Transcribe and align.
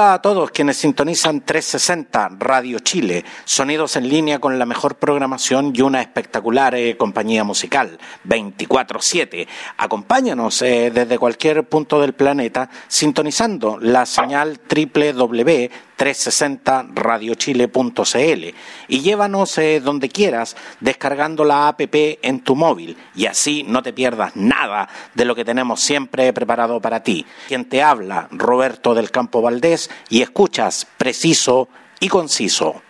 Hola 0.00 0.14
a 0.14 0.22
todos 0.22 0.50
quienes 0.50 0.78
sintonizan 0.78 1.42
360 1.42 2.30
Radio 2.38 2.78
Chile, 2.78 3.22
sonidos 3.44 3.96
en 3.96 4.08
línea 4.08 4.38
con 4.38 4.58
la 4.58 4.64
mejor 4.64 4.94
programación 4.94 5.74
y 5.76 5.82
una 5.82 6.00
espectacular 6.00 6.74
eh, 6.74 6.96
compañía 6.96 7.44
musical, 7.44 7.98
24/7. 8.24 9.46
Acompáñanos 9.76 10.62
eh, 10.62 10.90
desde 10.90 11.18
cualquier 11.18 11.68
punto 11.68 12.00
del 12.00 12.14
planeta 12.14 12.70
sintonizando 12.88 13.76
la 13.78 14.06
señal 14.06 14.58
www 14.74 15.68
360radiochile.cl 16.00 18.54
y 18.88 19.00
llévanos 19.00 19.58
eh, 19.58 19.80
donde 19.80 20.08
quieras 20.08 20.56
descargando 20.80 21.44
la 21.44 21.68
app 21.68 21.82
en 21.92 22.40
tu 22.40 22.56
móvil 22.56 22.96
y 23.14 23.26
así 23.26 23.66
no 23.68 23.82
te 23.82 23.92
pierdas 23.92 24.34
nada 24.34 24.88
de 25.14 25.26
lo 25.26 25.34
que 25.34 25.44
tenemos 25.44 25.82
siempre 25.82 26.32
preparado 26.32 26.80
para 26.80 27.02
ti. 27.02 27.26
Quien 27.48 27.68
te 27.68 27.82
habla, 27.82 28.28
Roberto 28.30 28.94
del 28.94 29.10
Campo 29.10 29.42
Valdés, 29.42 29.90
y 30.08 30.22
escuchas 30.22 30.86
preciso 30.96 31.68
y 32.00 32.08
conciso. 32.08 32.80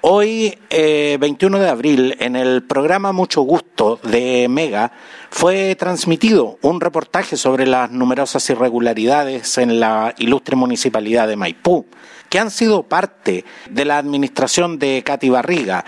Hoy, 0.00 0.58
21 0.70 1.56
eh, 1.56 1.60
de 1.60 1.68
abril, 1.68 2.16
en 2.20 2.36
el 2.36 2.62
programa 2.62 3.12
Mucho 3.12 3.42
Gusto 3.42 4.00
de 4.02 4.46
Mega, 4.48 4.92
fue 5.30 5.74
transmitido 5.76 6.58
un 6.60 6.80
reportaje 6.80 7.36
sobre 7.38 7.66
las 7.66 7.90
numerosas 7.90 8.48
irregularidades 8.50 9.56
en 9.56 9.80
la 9.80 10.14
ilustre 10.18 10.56
municipalidad 10.56 11.26
de 11.26 11.36
Maipú 11.36 11.86
que 12.34 12.40
han 12.40 12.50
sido 12.50 12.82
parte 12.82 13.44
de 13.70 13.84
la 13.84 13.96
administración 13.96 14.80
de 14.80 15.04
Katy 15.04 15.30
Barriga. 15.30 15.84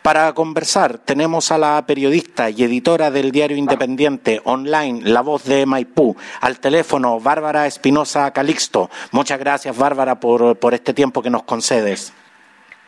Para 0.00 0.32
conversar 0.32 0.96
tenemos 0.96 1.52
a 1.52 1.58
la 1.58 1.84
periodista 1.86 2.48
y 2.48 2.64
editora 2.64 3.10
del 3.10 3.30
diario 3.30 3.58
independiente 3.58 4.40
online 4.44 5.02
La 5.04 5.20
Voz 5.20 5.44
de 5.44 5.66
Maipú, 5.66 6.16
al 6.40 6.58
teléfono 6.58 7.20
Bárbara 7.20 7.66
Espinosa 7.66 8.30
Calixto. 8.30 8.88
Muchas 9.12 9.38
gracias 9.38 9.76
Bárbara 9.76 10.20
por, 10.20 10.58
por 10.58 10.72
este 10.72 10.94
tiempo 10.94 11.20
que 11.20 11.28
nos 11.28 11.42
concedes. 11.42 12.14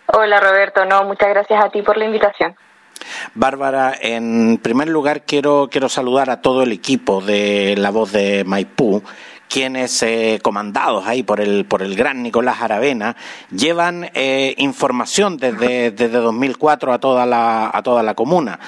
Hola 0.07 0.41
Roberto, 0.41 0.87
no, 0.87 1.05
muchas 1.05 1.29
gracias 1.29 1.63
a 1.63 1.69
ti 1.69 1.83
por 1.83 1.99
la 1.99 2.07
invitación. 2.07 2.57
Bárbara, 3.35 3.93
en 4.01 4.57
primer 4.57 4.89
lugar 4.89 5.25
quiero, 5.25 5.69
quiero 5.71 5.91
saludar 5.91 6.31
a 6.31 6.41
todo 6.41 6.63
el 6.63 6.73
equipo 6.73 7.21
de 7.21 7.75
La 7.77 7.91
Voz 7.91 8.13
de 8.13 8.45
Maipú 8.45 9.03
quienes, 9.53 10.03
eh, 10.03 10.39
comandados 10.43 11.07
ahí 11.07 11.23
por 11.23 11.39
el, 11.39 11.67
por 11.67 11.83
el 11.83 11.95
gran 11.95 12.23
Nicolás 12.23 12.63
Aravena, 12.63 13.17
llevan 13.51 14.11
eh, 14.15 14.55
información 14.57 15.37
desde, 15.37 15.91
desde 15.91 16.19
2004 16.19 16.91
a 16.91 16.99
toda 16.99 17.27
la, 17.27 17.71
a 17.71 17.83
toda 17.83 18.03
la 18.03 18.15
comuna. 18.15 18.59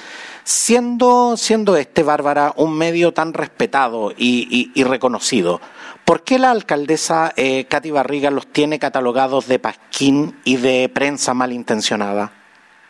Siendo, 0.44 1.38
siendo 1.38 1.78
este, 1.78 2.02
Bárbara, 2.02 2.52
un 2.56 2.76
medio 2.76 3.14
tan 3.14 3.32
respetado 3.32 4.12
y, 4.14 4.70
reconocido, 4.84 5.62
¿por 6.04 6.22
qué 6.22 6.38
la 6.38 6.50
alcaldesa 6.50 7.32
eh, 7.34 7.64
Katy 7.64 7.90
Barriga 7.90 8.30
los 8.30 8.46
tiene 8.46 8.78
catalogados 8.78 9.46
de 9.46 9.58
pasquín 9.58 10.38
y 10.44 10.56
de 10.56 10.90
prensa 10.90 11.32
malintencionada? 11.32 12.43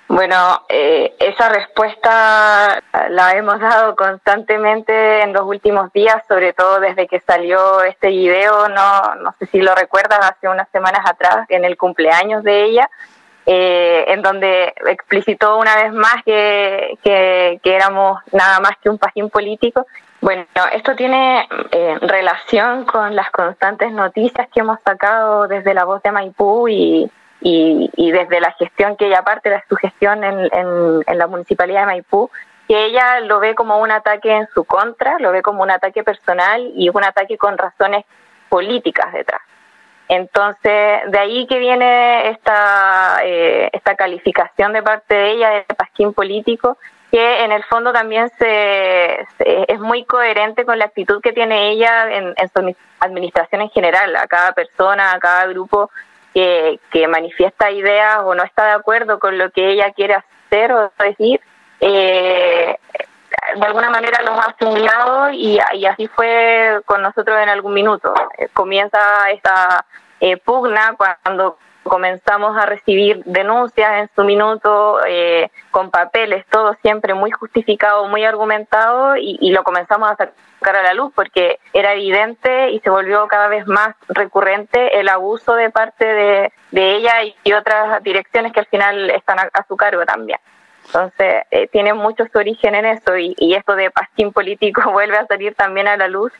Bueno, 0.06 0.62
eh, 0.68 1.14
esa 1.18 1.48
respuesta 1.48 2.82
la 3.08 3.32
hemos 3.32 3.58
dado 3.58 3.96
constantemente 3.96 5.22
en 5.22 5.32
los 5.32 5.42
últimos 5.44 5.92
días, 5.92 6.22
sobre 6.28 6.52
todo 6.52 6.78
desde 6.78 7.06
que 7.06 7.20
salió 7.20 7.82
este 7.82 8.08
video, 8.08 8.68
no, 8.68 9.14
no 9.16 9.34
sé 9.38 9.46
si 9.46 9.60
lo 9.60 9.74
recuerdas, 9.74 10.18
hace 10.20 10.48
unas 10.48 10.68
semanas 10.68 11.00
atrás, 11.06 11.46
en 11.48 11.64
el 11.64 11.78
cumpleaños 11.78 12.44
de 12.44 12.64
ella, 12.64 12.90
eh, 13.46 14.04
en 14.08 14.20
donde 14.20 14.74
explicitó 14.86 15.58
una 15.58 15.76
vez 15.76 15.92
más 15.92 16.22
que, 16.24 16.98
que, 17.02 17.58
éramos 17.62 18.20
nada 18.30 18.60
más 18.60 18.72
que 18.82 18.90
un 18.90 18.98
pajín 18.98 19.30
político. 19.30 19.86
Bueno, 20.20 20.44
esto 20.72 20.94
tiene 20.96 21.48
eh, 21.70 21.98
relación 22.00 22.84
con 22.84 23.16
las 23.16 23.30
constantes 23.30 23.90
noticias 23.90 24.48
que 24.52 24.60
hemos 24.60 24.78
sacado 24.84 25.48
desde 25.48 25.74
la 25.74 25.84
voz 25.84 26.02
de 26.02 26.12
Maipú 26.12 26.68
y 26.68 27.10
y, 27.46 28.10
desde 28.10 28.40
la 28.40 28.52
gestión 28.52 28.96
que 28.96 29.06
ella 29.06 29.22
parte 29.22 29.50
de 29.50 29.62
su 29.68 29.76
gestión 29.76 30.24
en, 30.24 30.48
en, 30.50 31.18
la 31.18 31.26
municipalidad 31.26 31.80
de 31.80 31.86
Maipú, 31.86 32.30
que 32.66 32.86
ella 32.86 33.20
lo 33.20 33.38
ve 33.38 33.54
como 33.54 33.78
un 33.78 33.90
ataque 33.90 34.34
en 34.34 34.48
su 34.54 34.64
contra, 34.64 35.18
lo 35.18 35.30
ve 35.30 35.42
como 35.42 35.62
un 35.62 35.70
ataque 35.70 36.02
personal 36.02 36.72
y 36.74 36.88
un 36.88 37.04
ataque 37.04 37.36
con 37.36 37.58
razones 37.58 38.06
políticas 38.48 39.12
detrás. 39.12 39.42
Entonces, 40.08 41.00
de 41.06 41.18
ahí 41.18 41.46
que 41.46 41.58
viene 41.58 42.30
esta, 42.30 43.18
eh, 43.22 43.68
esta 43.72 43.94
calificación 43.94 44.72
de 44.72 44.82
parte 44.82 45.14
de 45.14 45.30
ella 45.32 45.50
de 45.50 45.64
pasquín 45.76 46.14
político, 46.14 46.78
que 47.10 47.44
en 47.44 47.52
el 47.52 47.62
fondo 47.64 47.92
también 47.92 48.30
se, 48.38 49.20
es 49.38 49.80
muy 49.80 50.04
coherente 50.04 50.64
con 50.64 50.78
la 50.78 50.86
actitud 50.86 51.20
que 51.22 51.32
tiene 51.32 51.70
ella 51.70 52.10
en, 52.10 52.34
en, 52.36 52.48
su 52.48 52.76
administración 53.00 53.60
en 53.60 53.70
general. 53.70 54.16
A 54.16 54.26
cada 54.26 54.52
persona, 54.52 55.12
a 55.12 55.18
cada 55.18 55.46
grupo 55.46 55.90
que, 56.34 57.08
manifiesta 57.08 57.70
ideas 57.70 58.18
o 58.24 58.34
no 58.34 58.42
está 58.42 58.66
de 58.66 58.72
acuerdo 58.72 59.18
con 59.18 59.38
lo 59.38 59.50
que 59.50 59.70
ella 59.70 59.92
quiere 59.92 60.14
hacer 60.14 60.72
o 60.72 60.92
decir, 60.98 61.40
eh, 61.80 62.76
de 63.56 63.66
alguna 63.66 63.90
manera 63.90 64.22
los 64.22 64.38
ha 64.38 64.50
asimilado 64.50 65.30
y, 65.30 65.60
y, 65.74 65.86
así 65.86 66.08
fue 66.08 66.80
con 66.86 67.02
nosotros 67.02 67.38
en 67.40 67.48
algún 67.48 67.74
minuto. 67.74 68.12
Eh, 68.38 68.48
comienza 68.52 69.30
esta 69.30 69.84
eh, 70.20 70.36
pugna 70.38 70.96
cuando 70.96 71.58
comenzamos 71.84 72.56
a 72.56 72.66
recibir 72.66 73.22
denuncias 73.24 74.00
en 74.00 74.10
su 74.16 74.24
minuto 74.24 74.98
eh, 75.06 75.50
con 75.70 75.90
papeles, 75.90 76.44
todo 76.50 76.76
siempre 76.82 77.14
muy 77.14 77.30
justificado, 77.30 78.08
muy 78.08 78.24
argumentado 78.24 79.16
y, 79.16 79.50
lo 79.50 79.62
comenzamos 79.62 80.10
a 80.10 80.16
sacar 80.16 80.76
a 80.76 80.82
la 80.82 80.94
luz 80.94 81.12
porque 81.14 81.60
era 81.72 81.92
evidente 81.92 82.70
y 82.70 82.80
se 82.80 82.90
volvió 82.90 83.28
cada 83.28 83.48
vez 83.48 83.66
más 83.66 83.94
recurrente 84.08 84.98
el 84.98 85.08
abuso 85.08 85.54
de 85.54 85.70
parte 85.70 86.04
de, 86.04 86.52
ella 86.72 87.22
y, 87.22 87.52
otras 87.52 88.02
direcciones 88.02 88.52
que 88.52 88.60
al 88.60 88.66
final 88.66 89.10
están 89.10 89.38
a, 89.38 89.66
su 89.68 89.76
cargo 89.76 90.04
también. 90.04 90.38
Entonces, 90.86 91.44
eh, 91.50 91.68
tiene 91.68 91.94
mucho 91.94 92.24
su 92.30 92.38
origen 92.38 92.74
en 92.74 92.84
eso 92.86 93.16
y, 93.16 93.34
y 93.38 93.54
esto 93.54 93.76
de 93.76 93.90
pasquín 93.90 94.32
político 94.32 94.82
vuelve 94.92 95.16
a 95.16 95.26
salir 95.26 95.54
también 95.54 95.86
a 95.86 95.96
la 95.96 96.08
luz 96.08 96.32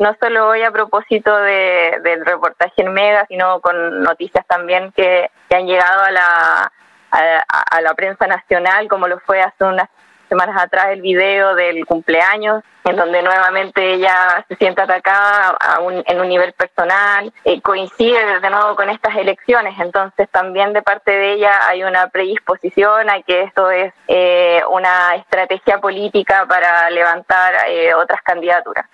no 0.00 0.16
solo 0.18 0.48
hoy 0.48 0.62
a 0.62 0.70
propósito 0.70 1.36
de, 1.36 2.00
del 2.02 2.24
reportaje 2.24 2.82
en 2.82 2.92
Mega, 2.92 3.26
sino 3.26 3.60
con 3.60 4.02
noticias 4.02 4.46
también 4.46 4.92
que, 4.92 5.30
han 5.54 5.66
llegado 5.66 6.02
a 6.04 6.10
la, 6.10 6.72
a, 7.10 7.80
la 7.82 7.94
prensa 7.94 8.26
nacional, 8.26 8.88
como 8.88 9.08
lo 9.08 9.18
fue 9.20 9.42
hace 9.42 9.64
unas 9.64 9.88
semanas 10.28 10.62
atrás 10.62 10.86
el 10.90 11.02
video 11.02 11.54
del 11.54 11.84
cumpleaños, 11.84 12.62
en 12.84 12.96
donde 12.96 13.20
nuevamente 13.20 13.94
ella 13.94 14.44
se 14.48 14.54
siente 14.56 14.80
atacada 14.80 15.58
en 16.06 16.20
un 16.20 16.28
nivel 16.28 16.52
personal, 16.54 17.30
eh, 17.44 17.60
coincide 17.60 18.40
de 18.40 18.50
nuevo 18.50 18.76
con 18.76 18.88
estas 18.88 19.16
elecciones, 19.16 19.78
entonces 19.80 20.30
también 20.30 20.72
de 20.72 20.82
parte 20.82 21.10
de 21.10 21.32
ella 21.32 21.66
hay 21.68 21.82
una 21.82 22.06
predisposición 22.08 23.10
a 23.10 23.20
que 23.22 23.42
esto 23.42 23.70
es 23.70 23.92
eh, 24.08 24.62
una 24.70 25.16
estrategia 25.16 25.78
política 25.78 26.46
para 26.48 26.88
levantar 26.88 27.52
eh, 27.68 27.92
otras 27.92 28.22
candidaturas. 28.22 28.86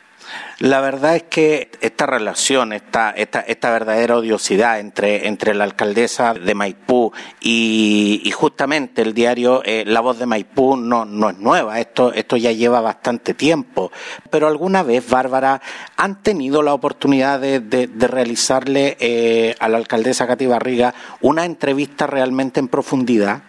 La 0.58 0.80
verdad 0.80 1.16
es 1.16 1.24
que 1.24 1.70
esta 1.82 2.06
relación, 2.06 2.72
esta, 2.72 3.10
esta, 3.10 3.70
verdadera 3.70 4.16
odiosidad 4.16 4.80
entre, 4.80 5.28
entre 5.28 5.54
la 5.54 5.64
alcaldesa 5.64 6.32
de 6.32 6.54
Maipú 6.54 7.12
y, 7.40 8.32
justamente 8.34 9.02
el 9.02 9.12
diario 9.12 9.62
eh, 9.64 9.84
La 9.86 10.00
Voz 10.00 10.18
de 10.18 10.26
Maipú 10.26 10.76
no, 10.76 11.04
no 11.04 11.30
es 11.30 11.38
nueva, 11.38 11.78
esto, 11.78 12.12
esto 12.12 12.36
ya 12.36 12.52
lleva 12.52 12.80
bastante 12.80 13.34
tiempo. 13.34 13.92
Pero 14.30 14.48
alguna 14.48 14.82
vez, 14.82 15.08
Bárbara, 15.08 15.60
¿han 15.96 16.22
tenido 16.22 16.62
la 16.62 16.72
oportunidad 16.72 17.38
de, 17.38 17.60
de, 17.60 18.08
realizarle 18.08 18.96
eh, 18.98 19.54
a 19.58 19.68
la 19.68 19.76
alcaldesa 19.76 20.26
Cati 20.26 20.46
Barriga 20.46 20.94
una 21.20 21.44
entrevista 21.44 22.06
realmente 22.06 22.60
en 22.60 22.68
profundidad? 22.68 23.42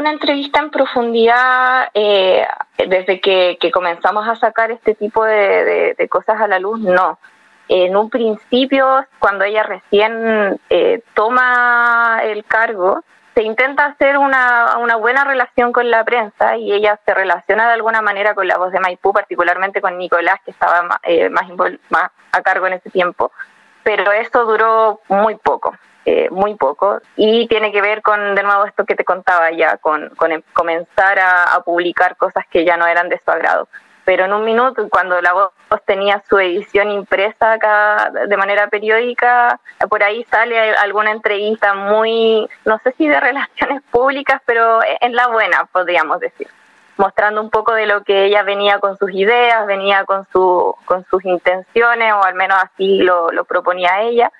Una 0.00 0.12
entrevista 0.12 0.60
en 0.60 0.70
profundidad 0.70 1.90
eh, 1.92 2.46
desde 2.88 3.20
que, 3.20 3.58
comenzamos 3.70 4.26
a 4.26 4.34
sacar 4.34 4.70
este 4.70 4.94
tipo 4.94 5.22
de, 5.26 6.08
cosas 6.08 6.40
a 6.40 6.48
la 6.48 6.58
luz, 6.58 6.80
no. 6.80 7.18
En 7.68 7.94
un 7.94 8.08
principio, 8.08 9.04
cuando 9.18 9.44
ella 9.44 9.62
recién 9.62 10.58
eh, 10.70 11.02
toma 11.12 12.20
el 12.22 12.46
cargo, 12.46 13.04
se 13.34 13.42
intenta 13.42 13.84
hacer 13.84 14.16
una, 14.16 14.74
buena 14.98 15.24
relación 15.24 15.70
con 15.70 15.90
la 15.90 16.02
prensa 16.02 16.56
y 16.56 16.72
ella 16.72 16.98
se 17.04 17.12
relaciona 17.12 17.66
de 17.66 17.74
alguna 17.74 18.00
manera 18.00 18.34
con 18.34 18.48
la 18.48 18.56
voz 18.56 18.72
de 18.72 18.80
Maipú, 18.80 19.12
particularmente 19.12 19.82
con 19.82 19.98
Nicolás, 19.98 20.40
que 20.46 20.52
estaba 20.52 20.98
eh, 21.02 21.28
más, 21.28 21.46
más 21.90 22.10
a 22.32 22.40
cargo 22.40 22.66
en 22.66 22.72
ese 22.72 22.88
tiempo 22.88 23.30
pero 23.82 24.12
eso 24.12 24.44
duró 24.44 25.00
muy 25.08 25.36
poco. 25.36 25.74
Eh, 26.06 26.28
muy 26.30 26.54
poco. 26.54 27.00
Y 27.16 27.46
tiene 27.48 27.72
que 27.72 27.82
ver 27.82 28.00
con 28.00 28.34
de 28.34 28.42
nuevo 28.42 28.64
esto 28.64 28.86
que 28.86 28.94
te 28.94 29.04
contaba 29.04 29.50
ya 29.50 29.76
con, 29.76 30.10
em, 30.30 30.42
comenzar 30.54 31.18
a, 31.18 31.60
publicar 31.64 32.16
cosas 32.16 32.46
que 32.50 32.64
ya 32.64 32.76
no 32.78 32.86
eran 32.86 33.10
de 33.10 33.20
su 33.22 33.30
agrado. 33.30 33.68
Pero 34.06 34.24
en 34.24 34.32
un 34.32 34.44
minuto 34.44 34.88
cuando 34.88 35.20
la 35.20 35.34
voz 35.34 35.52
tenía 35.84 36.22
su 36.28 36.38
edición 36.38 36.90
impresa 36.90 37.52
acá 37.52 38.10
de 38.26 38.36
manera 38.36 38.68
periódica 38.68 39.60
por 39.88 40.02
ahí 40.02 40.24
sale 40.30 40.58
alguna 40.76 41.12
entrevista 41.12 41.74
muy 41.74 42.48
no 42.64 42.78
sé 42.82 42.92
si 42.96 43.06
de 43.06 43.20
relaciones 43.30 43.82
públicas 43.90 44.40
pero 44.46 44.80
en 45.00 45.14
la 45.14 45.28
buena 45.28 45.68
podríamos 45.70 46.18
decir. 46.18 46.48
Mostrando 46.96 47.40
un 47.40 47.50
poco 47.50 47.72
de 47.74 47.86
lo 47.86 48.02
que 48.02 48.24
ella 48.24 48.42
venía 48.42 48.78
con 48.78 48.96
sus 48.98 49.10
ideas, 49.12 49.66
venía 49.66 50.04
con, 50.04 50.26
su, 50.32 50.74
con 50.84 51.04
sus 51.06 51.24
intenciones, 51.24 52.12
o 52.12 52.22
al 52.22 52.34
menos 52.34 52.58
así 52.62 52.98
lo 52.98 53.44
proponía 53.48 54.02
ella, 54.02 54.30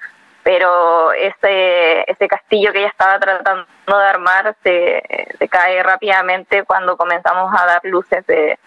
pero 0.43 1.13
ese, 1.13 2.11
ese 2.11 2.29
castillo 2.29 2.73
que 2.73 2.79
ella 2.79 2.89
estaba 2.89 3.19
tratando 3.19 3.67
de 3.87 4.05
armar 4.05 4.57
se, 4.63 5.03
cae 5.51 5.83
rápidamente 5.83 6.65
cuando 6.65 6.97
comenzamos 6.97 7.53
a 7.59 7.67
dar 7.67 7.81
luces 7.85 8.27
de, 8.27 8.59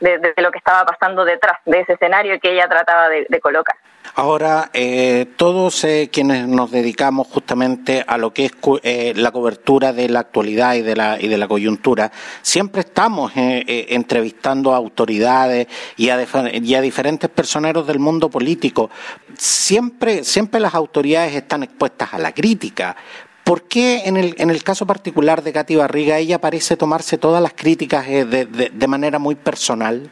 de, 0.00 0.34
lo 0.38 0.50
que 0.50 0.58
estaba 0.58 0.84
pasando 0.84 1.24
detrás 1.24 1.58
de 1.64 1.80
ese 1.80 1.94
escenario 1.94 2.38
que 2.40 2.52
ella 2.52 2.68
trataba 2.68 3.08
de, 3.08 3.40
colocar. 3.40 3.76
Ahora, 4.14 4.70
eh, 4.74 5.26
todos 5.36 5.84
eh, 5.84 6.10
quienes 6.12 6.46
nos 6.46 6.70
dedicamos 6.70 7.28
justamente 7.28 8.04
a 8.06 8.18
lo 8.18 8.32
que 8.32 8.46
es 8.46 8.52
eh, 8.82 9.14
la 9.16 9.30
cobertura 9.30 9.92
de 9.92 10.08
la 10.08 10.20
actualidad 10.20 10.74
y 10.74 10.82
de 10.82 10.94
la, 10.94 11.18
y 11.20 11.28
de 11.28 11.38
la 11.38 11.48
coyuntura, 11.48 12.12
siempre 12.42 12.80
estamos 12.80 13.32
entrevistando 13.34 14.74
a 14.74 14.76
autoridades 14.76 15.66
y 15.96 16.10
a, 16.10 16.18
y 16.52 16.74
a 16.74 16.80
diferentes 16.80 17.30
personeros 17.30 17.86
del 17.86 17.98
mundo 17.98 18.28
político. 18.28 18.90
Siempre, 19.36 20.24
siempre 20.24 20.60
las 20.60 20.74
autoridades 20.74 21.34
están 21.34 21.62
expuestas 21.62 22.12
a 22.12 22.18
la 22.18 22.32
crítica, 22.32 22.96
¿Por 23.44 23.66
qué 23.66 24.02
en 24.04 24.16
el, 24.16 24.34
en 24.38 24.50
el 24.50 24.62
caso 24.62 24.86
particular 24.86 25.42
de 25.42 25.52
Katy 25.52 25.74
Barriga 25.76 26.18
ella 26.18 26.40
parece 26.40 26.76
tomarse 26.76 27.18
todas 27.18 27.42
las 27.42 27.52
críticas 27.54 28.06
eh, 28.06 28.24
de, 28.24 28.46
de, 28.46 28.86
manera 28.86 29.18
muy 29.18 29.34
personal? 29.34 30.08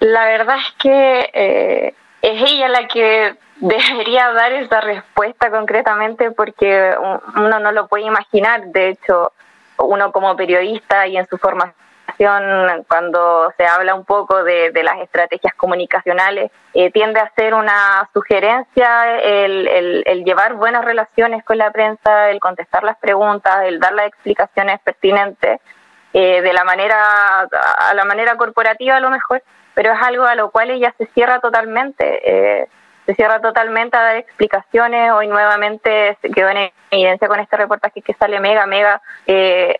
La 0.00 0.24
verdad 0.24 0.56
es 0.56 0.74
que 0.78 1.30
eh, 1.34 1.94
es 2.22 2.52
ella 2.52 2.68
la 2.68 2.88
que 2.88 3.36
debería 3.56 4.32
dar 4.32 4.52
esa 4.52 4.80
respuesta 4.80 5.50
concretamente 5.50 6.30
porque 6.30 6.94
uno 7.36 7.58
no 7.58 7.72
lo 7.72 7.88
puede 7.88 8.04
imaginar. 8.04 8.66
De 8.66 8.90
hecho, 8.90 9.32
uno 9.78 10.12
como 10.12 10.36
periodista 10.36 11.06
y 11.06 11.16
en 11.16 11.26
su 11.26 11.38
formación 11.38 11.74
cuando 12.88 13.52
se 13.56 13.64
habla 13.66 13.94
un 13.94 14.04
poco 14.04 14.42
de, 14.42 14.72
las 14.82 14.98
estrategias 14.98 15.54
comunicacionales, 15.54 16.50
eh, 16.74 16.90
tiende 16.90 17.20
a 17.20 17.30
ser 17.36 17.54
una 17.54 18.08
sugerencia 18.12 19.18
el, 19.20 20.24
llevar 20.24 20.54
buenas 20.54 20.84
relaciones 20.84 21.44
con 21.44 21.58
la 21.58 21.70
prensa, 21.70 22.30
el 22.30 22.40
contestar 22.40 22.82
las 22.82 22.98
preguntas, 22.98 23.64
el 23.64 23.78
dar 23.78 23.92
las 23.92 24.08
explicaciones 24.08 24.80
pertinentes 24.80 25.60
eh, 26.12 26.40
de 26.42 26.52
la 26.52 26.64
manera, 26.64 27.42
a 27.42 27.94
la 27.94 28.04
manera 28.04 28.36
corporativa 28.36 28.96
a 28.96 29.00
lo 29.00 29.10
mejor, 29.10 29.42
pero 29.78 29.92
es 29.92 30.02
algo 30.02 30.24
a 30.24 30.34
lo 30.34 30.50
cual 30.50 30.70
ella 30.70 30.92
se 30.98 31.06
cierra 31.14 31.38
totalmente. 31.38 32.02
Eh, 32.24 32.68
se 33.06 33.14
cierra 33.14 33.40
totalmente 33.40 33.96
a 33.96 34.02
dar 34.02 34.16
explicaciones. 34.16 35.12
Hoy 35.12 35.28
nuevamente 35.28 36.18
quedó 36.34 36.48
en 36.48 36.72
evidencia 36.90 37.28
con 37.28 37.38
este 37.38 37.56
reportaje 37.56 38.02
que 38.02 38.12
sale 38.14 38.40
Mega. 38.40 38.66
Mega 38.66 39.00
eh, 39.24 39.78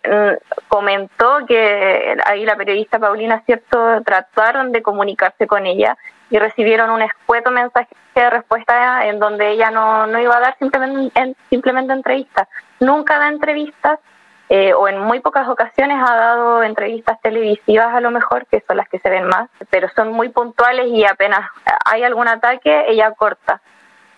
comentó 0.68 1.44
que 1.48 2.16
ahí 2.24 2.44
la 2.44 2.54
periodista 2.54 3.00
Paulina, 3.00 3.42
¿cierto?, 3.44 4.00
trataron 4.04 4.70
de 4.70 4.82
comunicarse 4.82 5.48
con 5.48 5.66
ella 5.66 5.98
y 6.30 6.38
recibieron 6.38 6.90
un 6.90 7.02
escueto 7.02 7.50
mensaje 7.50 7.88
de 8.14 8.30
respuesta 8.30 9.04
en 9.04 9.18
donde 9.18 9.50
ella 9.50 9.72
no, 9.72 10.06
no 10.06 10.20
iba 10.20 10.36
a 10.36 10.40
dar 10.40 10.56
simplemente, 10.60 11.34
simplemente 11.50 11.92
entrevistas. 11.92 12.46
Nunca 12.78 13.18
da 13.18 13.26
entrevistas 13.26 13.98
eh, 14.50 14.72
o 14.72 14.88
en 14.88 14.98
muy 14.98 15.20
pocas 15.20 15.46
ocasiones 15.48 15.98
ha 16.00 16.14
dado 16.16 16.62
entrevistas 16.62 17.20
televisivas 17.20 17.94
a 17.94 18.00
lo 18.00 18.10
mejor, 18.10 18.46
que 18.46 18.62
son 18.66 18.78
las 18.78 18.88
que 18.88 18.98
se 18.98 19.10
ven 19.10 19.26
más, 19.26 19.50
pero 19.68 19.88
son 19.94 20.12
muy 20.12 20.30
puntuales 20.30 20.86
y 20.88 21.04
apenas 21.04 21.50
hay 21.84 22.02
algún 22.02 22.28
ataque, 22.28 22.86
ella 22.88 23.12
corta. 23.12 23.60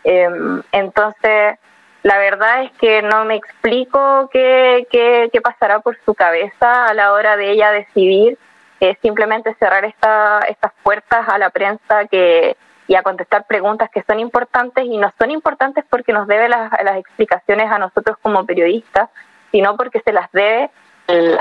Em, 0.05 0.63
entonces, 0.73 1.59
la 2.03 2.19
verdad 2.19 2.63
es 2.63 2.73
que 2.73 3.03
no 3.03 3.25
me 3.25 3.35
explico 3.35 4.31
qué, 4.33 4.87
qué, 4.91 5.41
pasará 5.43 5.81
por 5.81 5.99
su 6.05 6.15
cabeza 6.15 6.87
a 6.87 6.95
la 6.95 7.13
hora 7.13 7.37
de 7.37 7.51
ella 7.51 7.73
decidir 7.73 8.39
eh, 8.79 8.97
simplemente 9.03 9.55
cerrar 9.59 9.85
esta, 9.85 10.41
estas 10.49 10.73
puertas 10.83 11.29
a 11.29 11.39
la 11.39 11.51
prensa 11.51 12.07
que, 12.07 12.57
y 12.87 12.95
a 12.95 13.03
contestar 13.03 13.47
preguntas 13.47 13.91
que 13.91 14.03
son 14.05 14.21
importantes 14.21 14.85
y 14.85 14.97
no 14.97 15.13
son 15.19 15.31
importantes 15.31 15.85
porque 15.91 16.13
nos 16.13 16.27
debe 16.27 16.49
las, 16.49 16.71
las 16.83 16.97
explicaciones 16.97 17.71
a 17.71 17.79
nosotros 17.79 18.17
como 18.23 18.47
periodistas, 18.47 19.11
sino 19.51 19.77
porque 19.77 20.01
se 20.05 20.13
las 20.13 20.31
debe 20.33 20.71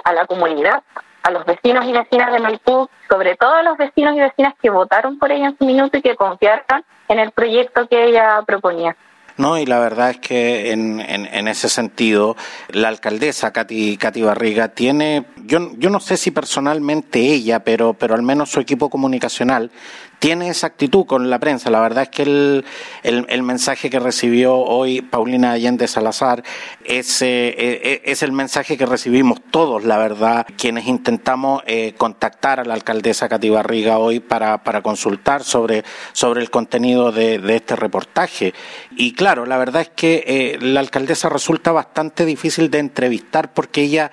a 0.04 0.14
la 0.14 0.26
comunidad, 0.26 0.84
a 1.24 1.32
los 1.32 1.46
vecinos 1.46 1.86
y 1.86 1.92
vecinas 1.92 2.32
de 2.32 2.40
Maipú, 2.40 2.90
sobre 3.10 3.36
todo 3.36 3.54
a 3.54 3.64
los 3.64 3.78
vecinos 3.78 4.16
y 4.16 4.20
vecinas 4.20 4.54
que 4.62 4.70
votaron 4.70 5.20
por 5.20 5.32
ella 5.32 5.48
en 5.48 5.58
su 5.58 5.66
minuto 5.66 5.98
y 5.98 6.02
que 6.02 6.16
confiaron 6.16 6.84
en 7.08 7.20
el 7.20 7.32
proyecto 7.32 7.88
que 7.88 8.06
ella 8.06 8.42
proponía. 8.46 8.96
No, 9.38 9.58
y 9.58 9.66
la 9.66 9.80
verdad 9.80 10.10
es 10.10 10.18
que 10.18 10.72
en, 10.72 11.00
en, 11.00 11.48
ese 11.48 11.70
sentido, 11.70 12.36
la 12.74 12.90
alcaldesa 12.90 13.54
Katy, 13.54 13.96
Katy 13.96 14.22
Barriga 14.22 14.68
tiene, 14.68 15.28
yo, 15.38 15.72
yo 15.78 15.90
no 15.90 16.02
sé 16.02 16.18
si 16.18 16.32
personalmente 16.32 17.20
ella, 17.20 17.64
pero, 17.64 17.94
pero 17.94 18.16
al 18.16 18.22
menos 18.22 18.50
su 18.50 18.60
equipo 18.60 18.90
comunicacional 18.90 19.72
tiene 20.20 20.50
esa 20.50 20.68
actitud 20.68 21.06
con 21.06 21.30
la 21.30 21.40
prensa. 21.40 21.70
La 21.70 21.80
verdad 21.80 22.04
es 22.04 22.10
que 22.10 22.24
el, 22.24 22.66
el, 23.04 23.44
mensaje 23.44 23.90
que 23.90 24.00
recibió 24.00 24.56
hoy 24.56 25.02
Paulina 25.02 25.54
Allende 25.54 25.88
Salazar 25.88 26.44
es, 26.84 27.22
eh, 27.22 27.56
eh, 27.58 28.02
es 28.06 28.22
el 28.22 28.34
mensaje 28.34 28.78
que 28.78 28.86
recibimos 28.86 29.40
todos, 29.50 29.86
la 29.86 29.98
verdad, 29.98 30.46
quienes 30.58 30.88
intentamos 30.88 31.64
eh, 31.66 31.94
contactar 31.98 32.60
a 32.60 32.66
la 32.66 32.74
alcaldesa 32.74 33.30
Cati 33.30 33.50
Barriga 33.50 33.98
hoy 33.98 34.20
para, 34.20 34.64
para 34.64 34.82
consultar 34.82 35.44
sobre, 35.44 35.84
sobre 36.12 36.42
el 36.42 36.50
contenido 36.52 37.12
de, 37.12 37.40
de 37.40 37.56
este 37.56 37.78
reportaje. 37.78 38.54
Y 38.92 39.14
claro, 39.14 39.46
la 39.46 39.58
verdad 39.58 39.84
es 39.84 39.90
que 39.90 40.58
la 40.62 40.82
alcaldesa 40.82 41.30
resulta 41.30 41.72
bastante 41.72 42.26
difícil 42.26 42.70
de 42.70 42.80
entrevistar 42.80 43.54
porque 43.54 43.82
ella 43.82 44.12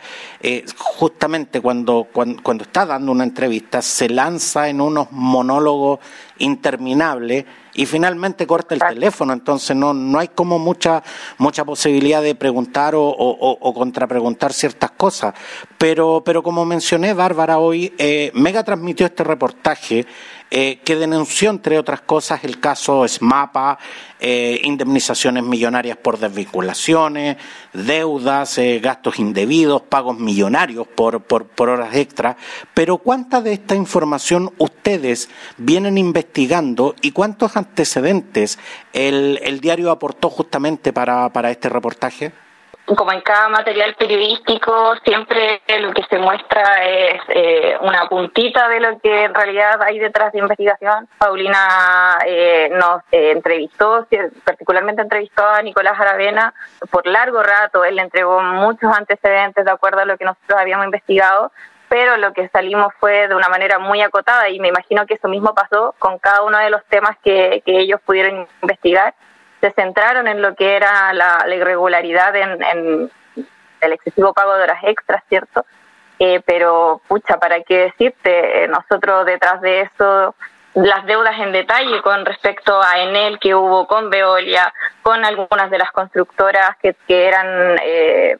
justamente 0.76 1.60
cuando, 1.60 2.06
cuando, 2.12 2.42
cuando 2.42 2.64
está 2.64 2.86
dando 2.86 3.10
una 3.10 3.24
entrevista 3.24 3.82
se 3.82 4.08
lanza 4.08 4.68
en 4.68 4.80
unos 4.80 5.10
monólogos 5.10 5.95
interminable 6.38 7.46
y 7.74 7.84
finalmente 7.84 8.46
corta 8.46 8.74
el 8.74 8.80
teléfono, 8.80 9.32
entonces 9.32 9.76
no, 9.76 9.92
no 9.92 10.18
hay 10.18 10.28
como 10.28 10.58
mucha, 10.58 11.02
mucha 11.38 11.64
posibilidad 11.64 12.22
de 12.22 12.34
preguntar 12.34 12.94
o, 12.94 13.06
o, 13.06 13.74
contrapreguntar 13.74 14.52
ciertas 14.52 14.92
cosas. 14.92 15.34
Pero, 15.76 16.22
pero 16.24 16.42
como 16.42 16.64
mencioné, 16.64 17.12
Bárbara, 17.12 17.58
hoy 17.58 17.92
eh, 17.98 18.30
Mega 18.34 18.64
transmitió 18.64 19.06
este 19.06 19.24
reportaje 19.24 20.06
eh, 20.50 20.78
que 20.84 20.94
denunció, 20.94 21.50
entre 21.50 21.76
otras 21.76 22.02
cosas, 22.02 22.44
el 22.44 22.60
caso 22.60 23.06
SMAPA, 23.06 23.78
eh, 24.20 24.60
indemnizaciones 24.62 25.42
millonarias 25.42 25.96
por 25.96 26.18
desvinculaciones, 26.18 27.36
deudas, 27.72 28.56
eh, 28.58 28.78
gastos 28.78 29.18
indebidos, 29.18 29.82
pagos 29.82 30.18
millonarios 30.18 30.86
por, 30.86 31.20
por, 31.22 31.46
por 31.46 31.68
horas 31.68 31.96
extras. 31.96 32.36
Pero 32.74 32.98
¿cuánta 32.98 33.40
de 33.40 33.54
esta 33.54 33.74
información 33.74 34.52
ustedes 34.58 35.28
vienen 35.56 35.98
investigando 35.98 36.94
y 37.02 37.10
cuántos 37.10 37.56
antecedentes 37.56 38.58
el, 38.92 39.40
el 39.42 39.60
diario 39.60 39.90
aportó 39.90 40.30
justamente 40.30 40.92
para, 40.92 41.32
para 41.32 41.50
este 41.50 41.68
reportaje? 41.68 42.45
Como 42.94 43.12
en 43.12 43.20
cada 43.22 43.48
material 43.48 43.94
periodístico, 43.98 44.94
siempre 45.04 45.60
lo 45.80 45.92
que 45.92 46.04
se 46.04 46.18
muestra 46.18 46.84
es 46.84 47.20
eh, 47.28 47.76
una 47.80 48.08
puntita 48.08 48.68
de 48.68 48.80
lo 48.80 48.98
que 49.00 49.24
en 49.24 49.34
realidad 49.34 49.82
hay 49.82 49.98
detrás 49.98 50.32
de 50.32 50.38
investigación. 50.38 51.08
Paulina 51.18 52.18
eh, 52.24 52.68
nos 52.70 53.02
eh, 53.10 53.32
entrevistó, 53.32 54.06
particularmente 54.44 55.02
entrevistó 55.02 55.44
a 55.44 55.62
Nicolás 55.62 55.98
Aravena 55.98 56.54
por 56.90 57.06
largo 57.06 57.42
rato. 57.42 57.84
Él 57.84 57.96
le 57.96 58.02
entregó 58.02 58.40
muchos 58.40 58.96
antecedentes 58.96 59.64
de 59.64 59.70
acuerdo 59.70 60.00
a 60.00 60.04
lo 60.04 60.16
que 60.16 60.24
nosotros 60.24 60.60
habíamos 60.60 60.86
investigado, 60.86 61.50
pero 61.88 62.16
lo 62.18 62.32
que 62.32 62.48
salimos 62.50 62.92
fue 63.00 63.26
de 63.26 63.34
una 63.34 63.48
manera 63.48 63.80
muy 63.80 64.00
acotada 64.00 64.48
y 64.48 64.60
me 64.60 64.68
imagino 64.68 65.06
que 65.06 65.14
eso 65.14 65.26
mismo 65.26 65.54
pasó 65.54 65.96
con 65.98 66.18
cada 66.18 66.42
uno 66.42 66.58
de 66.58 66.70
los 66.70 66.84
temas 66.84 67.16
que, 67.24 67.62
que 67.66 67.80
ellos 67.80 68.00
pudieron 68.04 68.46
investigar 68.62 69.14
se 69.66 69.72
centraron 69.72 70.28
en 70.28 70.42
lo 70.42 70.54
que 70.54 70.76
era 70.76 71.12
la, 71.12 71.44
irregularidad 71.54 72.34
en, 72.36 73.10
el 73.80 73.92
excesivo 73.92 74.32
pago 74.32 74.54
de 74.54 74.62
horas 74.62 74.82
extras, 74.84 75.22
¿cierto? 75.28 75.66
Eh, 76.18 76.40
pero, 76.46 77.00
pucha, 77.08 77.38
¿para 77.38 77.60
qué 77.62 77.78
decirte? 77.78 78.64
Eh, 78.64 78.68
nosotros 78.68 79.26
detrás 79.26 79.60
de 79.60 79.82
eso, 79.82 80.34
las 80.74 81.04
deudas 81.04 81.38
en 81.40 81.52
detalle 81.52 82.00
con 82.00 82.24
respecto 82.24 82.80
a 82.80 83.00
Enel 83.00 83.38
que 83.38 83.54
hubo 83.54 83.86
con 83.86 84.08
Veolia, 84.08 84.72
con 85.02 85.24
algunas 85.24 85.70
de 85.70 85.78
las 85.78 85.90
constructoras 85.90 86.76
que, 86.80 86.96
eran 87.08 87.76
eh, 87.82 88.38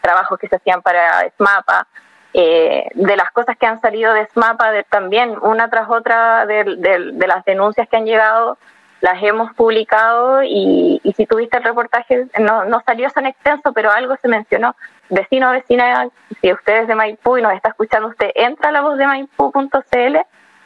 trabajos 0.00 0.38
que 0.38 0.48
se 0.48 0.56
hacían 0.56 0.82
para 0.82 1.28
SMAPA, 1.36 1.86
de 2.32 3.16
las 3.16 3.32
cosas 3.32 3.56
que 3.56 3.66
han 3.66 3.80
salido 3.80 4.12
de 4.14 4.26
SMAPA, 4.26 4.70
de, 4.70 4.84
también 4.84 5.36
una 5.42 5.68
tras 5.68 5.90
otra 5.90 6.46
de, 6.46 6.62
de 6.76 7.26
las 7.26 7.44
denuncias 7.44 7.88
que 7.88 7.96
han 7.96 8.06
llegado 8.06 8.56
las 9.00 9.22
hemos 9.22 9.52
publicado 9.54 10.42
y, 10.42 11.00
si 11.16 11.26
tuviste 11.26 11.58
el 11.58 11.64
reportaje, 11.64 12.26
no, 12.38 12.64
no 12.64 12.82
salió 12.84 13.08
tan 13.10 13.26
extenso, 13.26 13.72
pero 13.72 13.90
algo 13.90 14.16
se 14.20 14.28
mencionó. 14.28 14.76
Vecino, 15.08 15.50
vecina, 15.50 16.08
si 16.40 16.52
usted 16.52 16.82
es 16.82 16.88
de 16.88 16.94
Maipú 16.94 17.36
y 17.36 17.42
nos 17.42 17.52
está 17.54 17.70
escuchando, 17.70 18.08
usted 18.08 18.30
entra 18.34 18.68
a 18.68 18.72
la 18.72 18.82
voz 18.82 18.98
de 18.98 19.06
maipú.cl 19.06 20.16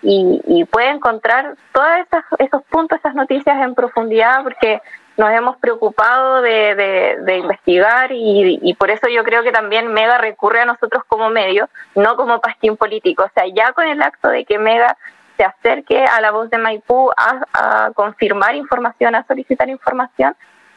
y, 0.03 0.43
y 0.47 0.65
puede 0.65 0.91
encontrar 0.91 1.57
todos 1.73 1.89
esos 2.39 2.63
puntos, 2.65 2.99
esas 2.99 3.15
noticias 3.15 3.57
en 3.63 3.75
profundidad, 3.75 4.43
porque 4.43 4.83
nos 5.17 5.31
hemos 5.31 5.57
preocupado 5.59 6.43
de, 6.43 6.75
de, 7.25 7.39
investigar 7.39 8.11
y, 8.13 8.59
y, 8.61 8.75
por 8.75 8.91
eso 8.91 9.09
yo 9.09 9.23
creo 9.23 9.43
que 9.43 9.53
también 9.53 9.93
Mega 9.93 10.19
recurre 10.19 10.61
a 10.61 10.65
nosotros 10.65 11.05
como 11.07 11.31
medio, 11.31 11.69
no 11.95 12.17
como 12.17 12.41
pastín 12.41 12.77
político. 12.77 13.23
O 13.23 13.31
sea, 13.33 13.45
ya 13.47 13.73
con 13.73 13.87
el 13.87 14.03
acto 14.03 14.29
de 14.29 14.45
que 14.45 14.59
Mega 14.59 14.97
se 15.37 15.45
acerque 15.45 16.05
a 16.05 16.21
la 16.21 16.31
voz 16.31 16.51
de 16.51 16.59
Maipú 16.59 17.11
a, 17.17 17.91
confirmar 17.95 18.55
información, 18.55 19.15
a 19.15 19.27
solicitar 19.27 19.69
información, 19.69 20.35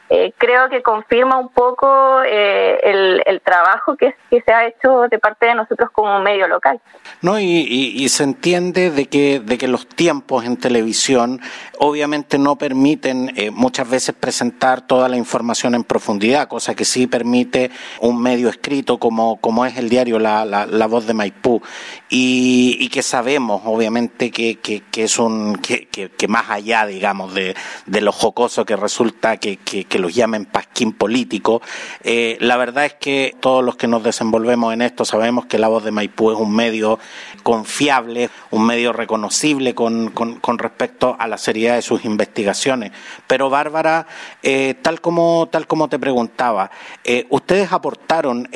eh, 0.10 0.34
creo 0.38 0.70
que 0.70 0.82
confirma 0.82 1.38
un 1.38 1.50
poco 1.50 2.24
eh, 2.24 2.80
el, 2.82 3.22
el, 3.26 3.42
trabajo 3.42 3.98
que, 3.98 4.16
que, 4.30 4.42
se 4.42 4.54
ha 4.54 4.66
hecho 4.66 5.10
de 5.12 5.20
parte 5.20 5.48
de 5.48 5.56
nosotros 5.56 5.90
como 5.92 6.22
medio 6.22 6.48
local. 6.48 6.80
No, 7.22 7.38
y, 7.38 7.44
y, 7.46 8.08
se 8.08 8.24
entiende 8.24 8.90
de 8.90 9.08
que, 9.08 9.42
de 9.42 9.58
que 9.58 9.68
los 9.68 9.86
tiempos 9.86 10.46
en 10.46 10.56
televisión 10.56 11.42
obviamente 11.78 12.38
no 12.38 12.56
permiten 12.56 13.34
eh, 13.36 13.52
muchas 13.52 13.90
veces 13.90 14.16
presentar 14.16 14.80
toda 14.80 15.10
la 15.10 15.18
información 15.18 15.76
en 15.76 15.84
profundidad, 15.84 16.48
cosa 16.48 16.74
que 16.74 16.86
sí 16.86 17.06
permite 17.06 17.70
un 18.00 18.22
medio 18.22 18.48
escrito 18.48 19.00
como, 19.00 19.42
como 19.42 19.66
es 19.66 19.76
el 19.76 19.90
diario 19.90 20.20
la, 20.20 20.46
la 20.46 20.88
Voz 20.88 21.06
de 21.06 21.16
Maipú, 21.16 21.62
y, 22.10 22.88
que 22.90 23.04
sabemos 23.04 23.64
obviamente 23.66 24.32
que, 24.32 24.56
que, 24.56 25.04
es 25.04 25.20
un, 25.20 25.58
que, 25.58 26.28
más 26.28 26.50
allá, 26.50 26.86
digamos, 26.86 27.34
de, 27.34 27.56
de 27.86 28.02
lo 28.02 28.12
jocoso 28.12 28.66
que 28.66 28.76
resulta 28.76 29.38
que, 29.38 29.58
los 29.98 30.14
llamen 30.14 30.46
pasquín 30.46 30.94
político. 30.94 31.62
Eh, 32.04 32.38
la 32.40 32.56
verdad 32.56 32.86
es 32.86 32.94
que 32.94 33.36
todos 33.40 33.64
los 33.64 33.76
que 33.76 33.88
nos 33.88 34.04
desenvolvemos 34.04 34.74
en 34.74 34.84
esto 34.84 35.06
sabemos 35.06 35.48
que 35.48 35.58
La 35.58 35.68
Voz 35.68 35.84
de 35.84 35.92
Maipú 35.92 36.32
es 36.32 36.38
un 36.38 36.56
medio 36.56 37.00
confiable, 37.44 38.30
un 38.52 38.66
medio 38.66 38.94
reconocible 38.94 39.74
con, 39.74 40.12
con, 40.12 40.58
respecto 40.58 41.16
a 41.20 41.28
la 41.28 41.38
seriedad 41.38 41.76
de 41.76 41.82
sus 41.82 42.06
investigaciones. 42.06 42.92
Pero 43.26 43.50
Bárbara, 43.50 44.08
eh, 44.44 44.76
tal, 44.82 45.02
como, 45.02 45.50
tal 45.52 45.68
como 45.68 45.90
te 45.90 46.00
preguntaba, 46.00 46.72
eh, 47.04 47.26
ustedes 47.30 47.72
aportaron 47.72 48.50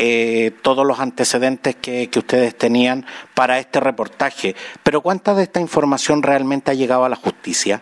todos 0.62 0.86
los 0.86 1.00
antecedentes 1.00 1.76
que, 1.76 2.10
que 2.10 2.20
ustedes 2.20 2.58
tenían 2.58 3.06
este 3.50 3.80
reportaje, 3.80 4.56
pero 4.84 5.02
¿cuánta 5.02 5.34
de 5.34 5.44
esta 5.44 5.60
información 5.60 6.24
realmente 6.24 6.72
ha 6.72 6.76
llegado 6.76 7.06
a 7.06 7.10
la 7.10 7.16
justicia? 7.16 7.82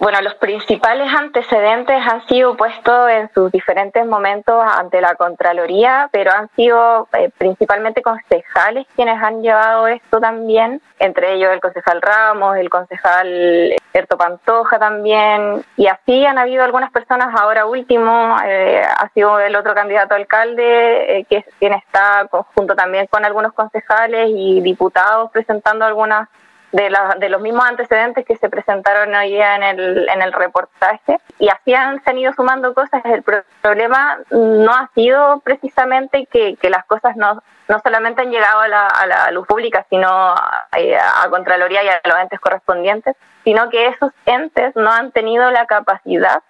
Bueno, 0.00 0.18
los 0.22 0.34
principales 0.36 1.12
antecedentes 1.12 1.94
han 2.10 2.26
sido 2.26 2.56
puestos 2.56 3.10
en 3.10 3.30
sus 3.34 3.52
diferentes 3.52 4.06
momentos 4.06 4.64
ante 4.64 4.98
la 4.98 5.14
Contraloría, 5.14 6.08
pero 6.10 6.32
han 6.32 6.48
sido 6.56 7.06
eh, 7.12 7.28
principalmente 7.36 8.00
concejales 8.00 8.86
quienes 8.96 9.22
han 9.22 9.42
llevado 9.42 9.88
esto 9.88 10.18
también, 10.18 10.80
entre 10.98 11.34
ellos 11.34 11.50
el 11.52 11.60
concejal 11.60 12.00
Ramos, 12.00 12.56
el 12.56 12.70
concejal 12.70 13.76
Erto 13.92 14.16
Pantoja 14.16 14.78
también, 14.78 15.62
y 15.76 15.86
así 15.86 16.24
han 16.24 16.38
habido 16.38 16.64
algunas 16.64 16.90
personas, 16.92 17.38
ahora 17.38 17.66
último 17.66 18.38
eh, 18.46 18.80
ha 18.82 19.06
sido 19.10 19.38
el 19.38 19.54
otro 19.54 19.74
candidato 19.74 20.14
alcalde, 20.14 21.18
eh, 21.18 21.26
que 21.28 21.36
es 21.38 21.44
quien 21.58 21.74
está 21.74 22.26
junto 22.54 22.74
también 22.74 23.06
con 23.08 23.26
algunos 23.26 23.52
concejales 23.52 24.30
y 24.34 24.62
diputados 24.62 25.30
presentando 25.30 25.84
algunas 25.84 26.26
de, 26.72 26.94
de 27.18 27.28
los 27.28 27.40
mismos 27.40 27.64
antecedentes 27.64 28.24
que 28.24 28.36
se 28.36 28.48
presentaron 28.48 29.14
hoy 29.14 29.40
en 29.40 29.62
el, 29.62 30.08
en 30.08 30.22
el 30.22 30.32
reportaje 30.32 31.20
y 31.38 31.48
así 31.48 31.74
han, 31.74 32.02
se 32.02 32.10
han 32.10 32.18
ido 32.18 32.32
sumando 32.32 32.74
cosas. 32.74 33.04
El 33.04 33.24
problema 33.60 34.18
no 34.30 34.72
ha 34.72 34.90
sido 34.94 35.40
precisamente 35.40 36.26
que, 36.26 36.56
que 36.56 36.70
las 36.70 36.84
cosas 36.84 37.16
no, 37.16 37.42
no 37.68 37.80
solamente 37.80 38.22
han 38.22 38.30
llegado 38.30 38.60
a 38.60 38.68
la, 38.68 38.86
a 38.86 39.06
la 39.06 39.30
luz 39.30 39.46
pública, 39.46 39.84
sino 39.90 40.08
a, 40.08 40.68
a 40.70 41.28
Contraloría 41.30 41.82
y 41.82 41.88
a 41.88 42.00
los 42.04 42.18
entes 42.18 42.40
correspondientes, 42.40 43.16
sino 43.44 43.68
que 43.70 43.88
esos 43.88 44.12
entes 44.26 44.76
no 44.76 44.90
han 44.90 45.12
tenido 45.12 45.50
la 45.50 45.66
capacidad 45.66 46.42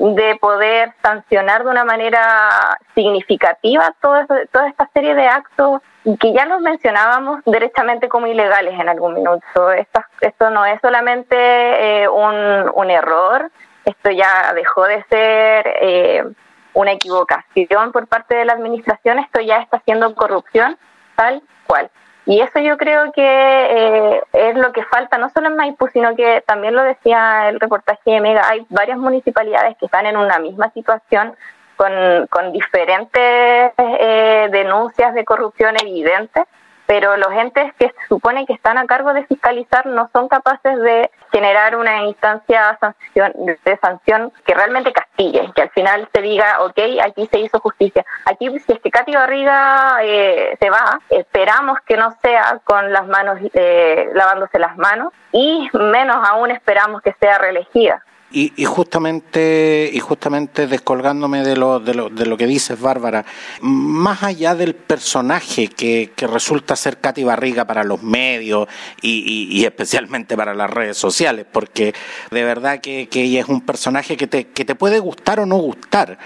de 0.00 0.36
poder 0.36 0.94
sancionar 1.02 1.62
de 1.62 1.70
una 1.70 1.84
manera 1.84 2.78
significativa 2.94 3.94
toda, 4.00 4.26
toda 4.50 4.68
esta 4.68 4.88
serie 4.94 5.14
de 5.14 5.26
actos 5.26 5.82
que 6.18 6.32
ya 6.32 6.46
los 6.46 6.62
mencionábamos 6.62 7.40
directamente 7.44 8.08
como 8.08 8.26
ilegales 8.26 8.80
en 8.80 8.88
algún 8.88 9.12
minuto. 9.12 9.70
Esto, 9.72 10.02
esto 10.22 10.50
no 10.50 10.64
es 10.64 10.80
solamente 10.80 11.36
eh, 11.36 12.08
un, 12.08 12.70
un, 12.74 12.90
error, 12.90 13.50
esto 13.84 14.10
ya 14.10 14.54
dejó 14.54 14.84
de 14.84 15.04
ser 15.10 15.66
eh, 15.82 16.24
una 16.72 16.92
equivocación 16.92 17.92
por 17.92 18.06
parte 18.06 18.36
de 18.36 18.46
la 18.46 18.54
administración, 18.54 19.18
esto 19.18 19.42
ya 19.42 19.58
está 19.58 19.82
siendo 19.84 20.14
corrupción 20.14 20.78
tal 21.14 21.42
cual. 21.66 21.90
Y 22.26 22.40
eso 22.40 22.58
yo 22.60 22.76
creo 22.76 23.12
que 23.12 23.22
eh, 23.22 24.22
es 24.32 24.56
lo 24.56 24.72
que 24.72 24.84
falta, 24.84 25.18
no 25.18 25.30
solo 25.30 25.48
en 25.48 25.56
Maipú, 25.56 25.88
sino 25.88 26.14
que 26.14 26.42
también 26.46 26.76
lo 26.76 26.82
decía 26.82 27.48
el 27.48 27.58
reportaje 27.58 28.10
de 28.10 28.20
Mega, 28.20 28.48
hay 28.48 28.66
varias 28.68 28.98
municipalidades 28.98 29.76
que 29.78 29.86
están 29.86 30.06
en 30.06 30.16
una 30.16 30.38
misma 30.38 30.70
situación 30.72 31.34
con, 31.76 32.26
con 32.28 32.52
diferentes 32.52 33.72
eh, 33.78 34.48
denuncias 34.52 35.14
de 35.14 35.24
corrupción 35.24 35.76
evidentes, 35.80 36.44
pero 36.90 37.16
los 37.16 37.30
entes 37.30 37.72
que 37.74 37.86
se 37.86 38.06
supone 38.08 38.44
que 38.46 38.52
están 38.52 38.76
a 38.76 38.84
cargo 38.84 39.12
de 39.12 39.24
fiscalizar 39.24 39.86
no 39.86 40.10
son 40.12 40.26
capaces 40.26 40.76
de 40.80 41.08
generar 41.30 41.76
una 41.76 42.02
instancia 42.02 42.76
de 43.14 43.76
sanción 43.76 44.32
que 44.44 44.54
realmente 44.54 44.92
castigue, 44.92 45.52
que 45.54 45.62
al 45.62 45.70
final 45.70 46.08
se 46.12 46.20
diga, 46.20 46.60
ok, 46.62 46.80
aquí 47.04 47.28
se 47.30 47.38
hizo 47.38 47.60
justicia. 47.60 48.04
Aquí, 48.24 48.50
si 48.58 48.72
es 48.72 48.80
que 48.80 48.90
Katy 48.90 49.14
Barriga 49.14 49.98
eh, 50.02 50.56
se 50.58 50.68
va, 50.68 50.98
esperamos 51.10 51.78
que 51.86 51.96
no 51.96 52.10
sea 52.22 52.60
con 52.64 52.92
las 52.92 53.06
manos, 53.06 53.38
eh, 53.54 54.10
lavándose 54.12 54.58
las 54.58 54.76
manos, 54.76 55.12
y 55.30 55.70
menos 55.72 56.16
aún 56.28 56.50
esperamos 56.50 57.02
que 57.02 57.14
sea 57.20 57.38
reelegida. 57.38 58.02
Y, 58.32 58.52
y, 58.56 58.64
justamente 58.64 59.90
y 59.92 59.98
justamente 59.98 60.68
descolgándome 60.68 61.42
de 61.42 61.56
lo, 61.56 61.80
de 61.80 61.94
lo, 61.94 62.10
de 62.10 62.26
lo 62.26 62.36
que 62.36 62.46
dices 62.46 62.80
Bárbara 62.80 63.24
más 63.60 64.22
allá 64.22 64.54
del 64.54 64.76
personaje 64.76 65.66
que, 65.66 66.12
que 66.14 66.28
resulta 66.28 66.76
ser 66.76 66.98
Katy 66.98 67.24
Barriga 67.24 67.64
para 67.64 67.82
los 67.82 68.04
medios 68.04 68.68
y, 69.02 69.48
y, 69.50 69.64
especialmente 69.64 70.36
para 70.36 70.54
las 70.54 70.70
redes 70.70 70.96
sociales 70.96 71.44
porque 71.50 71.92
de 72.30 72.44
verdad 72.44 72.80
que, 72.80 73.08
que 73.08 73.22
ella 73.22 73.40
es 73.40 73.48
un 73.48 73.62
personaje 73.62 74.16
que 74.16 74.28
te, 74.28 74.46
que 74.48 74.64
te 74.64 74.76
puede 74.76 75.00
gustar 75.00 75.40
o 75.40 75.46
no 75.46 75.56
gustar 75.56 76.16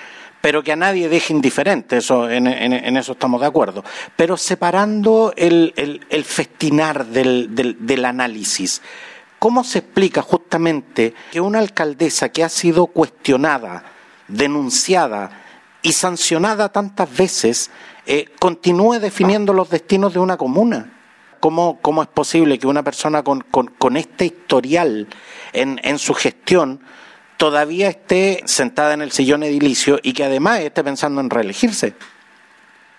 pero 0.45 0.63
que 0.63 0.73
a 0.73 0.77
nadie 0.77 1.09
deje 1.09 1.33
indiferente, 1.33 1.97
eso, 1.97 2.29
en, 2.29 2.47
en, 2.47 2.75
en 2.75 2.97
eso 2.99 3.13
estamos 3.13 3.41
de 3.41 3.47
acuerdo. 3.47 3.83
Pero 4.15 4.37
separando 4.37 5.33
el, 5.39 5.73
el, 5.75 6.03
el 6.11 6.23
festinar 6.23 7.07
del, 7.07 7.55
del, 7.55 7.79
del 7.87 8.05
análisis, 8.05 8.83
¿Cómo 9.45 9.63
se 9.63 9.81
explica 9.81 10.23
justamente 10.23 11.13
que 11.31 11.39
una 11.39 11.59
alcaldesa 11.59 12.31
que 12.31 12.43
ha 12.43 12.49
sido 12.49 12.87
cuestionada, 12.87 13.85
denunciada 14.27 15.43
y 15.83 15.93
sancionada 15.93 16.71
tantas 16.71 17.15
veces 17.15 17.71
eh, 18.07 18.25
continúe 18.41 19.01
definiendo 19.01 19.53
los 19.53 19.69
destinos 19.69 20.15
de 20.15 20.21
una 20.21 20.39
comuna? 20.39 20.95
¿Cómo, 21.41 21.79
cómo 21.83 22.03
es 22.03 22.09
posible 22.09 22.59
que 22.59 22.67
una 22.67 22.83
persona 22.83 23.23
con, 23.23 23.43
con, 23.43 23.67
con 23.67 23.99
este 23.99 24.25
historial 24.25 25.09
en, 25.53 25.79
en 25.85 25.99
su 25.99 26.15
gestión 26.15 26.81
todavía 27.37 27.91
esté 27.91 28.41
sentada 28.47 28.95
en 28.95 29.03
el 29.03 29.13
sillón 29.13 29.43
edilicio 29.43 30.01
y 30.03 30.15
que 30.15 30.25
además 30.25 30.61
esté 30.61 30.83
pensando 30.83 31.21
en 31.21 31.29
reelegirse? 31.29 31.93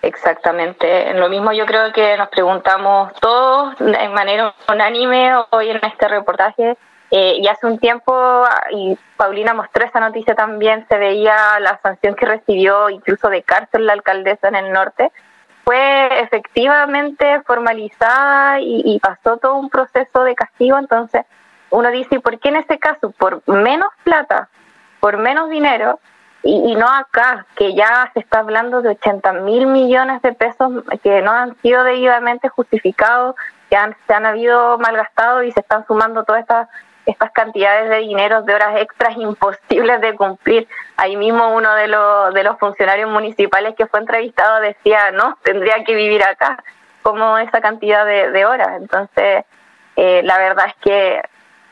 Exactamente. 0.02 1.12
Lo 1.14 1.28
mismo 1.28 1.52
yo 1.52 1.66
creo 1.66 1.92
que 1.92 2.16
nos 2.16 2.28
preguntamos 2.28 3.12
todos 3.20 3.74
en 3.80 4.12
manera 4.12 4.54
unánime 4.68 5.34
hoy 5.50 5.70
en 5.70 5.80
este 5.84 6.08
reportaje. 6.08 6.76
Eh, 7.10 7.36
y 7.38 7.46
hace 7.46 7.66
un 7.66 7.78
tiempo, 7.78 8.44
y 8.72 8.98
Paulina 9.16 9.54
mostró 9.54 9.84
esa 9.84 10.00
noticia 10.00 10.34
también, 10.34 10.86
se 10.88 10.98
veía 10.98 11.60
la 11.60 11.78
sanción 11.80 12.16
que 12.16 12.26
recibió 12.26 12.90
incluso 12.90 13.28
de 13.28 13.44
cárcel 13.44 13.86
la 13.86 13.92
alcaldesa 13.92 14.48
en 14.48 14.56
el 14.56 14.72
norte. 14.72 15.12
Fue 15.64 16.20
efectivamente 16.20 17.42
formalizada 17.46 18.60
y, 18.60 18.82
y 18.84 18.98
pasó 18.98 19.36
todo 19.36 19.54
un 19.54 19.70
proceso 19.70 20.24
de 20.24 20.34
castigo. 20.34 20.78
Entonces 20.78 21.24
uno 21.70 21.90
dice, 21.90 22.16
¿y 22.16 22.18
por 22.18 22.38
qué 22.38 22.48
en 22.48 22.56
ese 22.56 22.78
caso? 22.78 23.12
Por 23.12 23.42
menos 23.48 23.88
plata, 24.02 24.48
por 25.00 25.16
menos 25.16 25.48
dinero, 25.48 26.00
y, 26.46 26.72
y, 26.72 26.74
no 26.76 26.86
acá, 26.88 27.44
que 27.56 27.74
ya 27.74 28.10
se 28.14 28.20
está 28.20 28.38
hablando 28.38 28.80
de 28.80 28.90
80 28.90 29.32
mil 29.32 29.66
millones 29.66 30.22
de 30.22 30.32
pesos 30.32 30.84
que 31.02 31.20
no 31.20 31.32
han 31.32 31.56
sido 31.60 31.82
debidamente 31.82 32.48
justificados, 32.48 33.34
que 33.68 33.76
han, 33.76 33.96
se 34.06 34.14
han 34.14 34.26
habido 34.26 34.78
malgastado 34.78 35.42
y 35.42 35.50
se 35.50 35.60
están 35.60 35.84
sumando 35.86 36.24
todas 36.24 36.42
estas 36.42 36.68
estas 37.06 37.30
cantidades 37.30 37.88
de 37.88 37.98
dinero 37.98 38.42
de 38.42 38.54
horas 38.54 38.80
extras 38.80 39.16
imposibles 39.16 40.00
de 40.00 40.14
cumplir. 40.16 40.68
Ahí 40.96 41.16
mismo 41.16 41.54
uno 41.54 41.72
de 41.74 41.86
los, 41.86 42.34
de 42.34 42.42
los 42.42 42.58
funcionarios 42.58 43.08
municipales 43.08 43.74
que 43.76 43.86
fue 43.86 44.00
entrevistado 44.00 44.60
decía, 44.60 45.12
no, 45.12 45.38
tendría 45.42 45.84
que 45.84 45.94
vivir 45.94 46.22
acá, 46.24 46.62
como 47.02 47.38
esa 47.38 47.60
cantidad 47.60 48.04
de, 48.04 48.32
de 48.32 48.44
horas. 48.44 48.70
Entonces, 48.80 49.44
eh, 49.94 50.22
la 50.24 50.38
verdad 50.38 50.66
es 50.66 50.74
que 50.80 51.22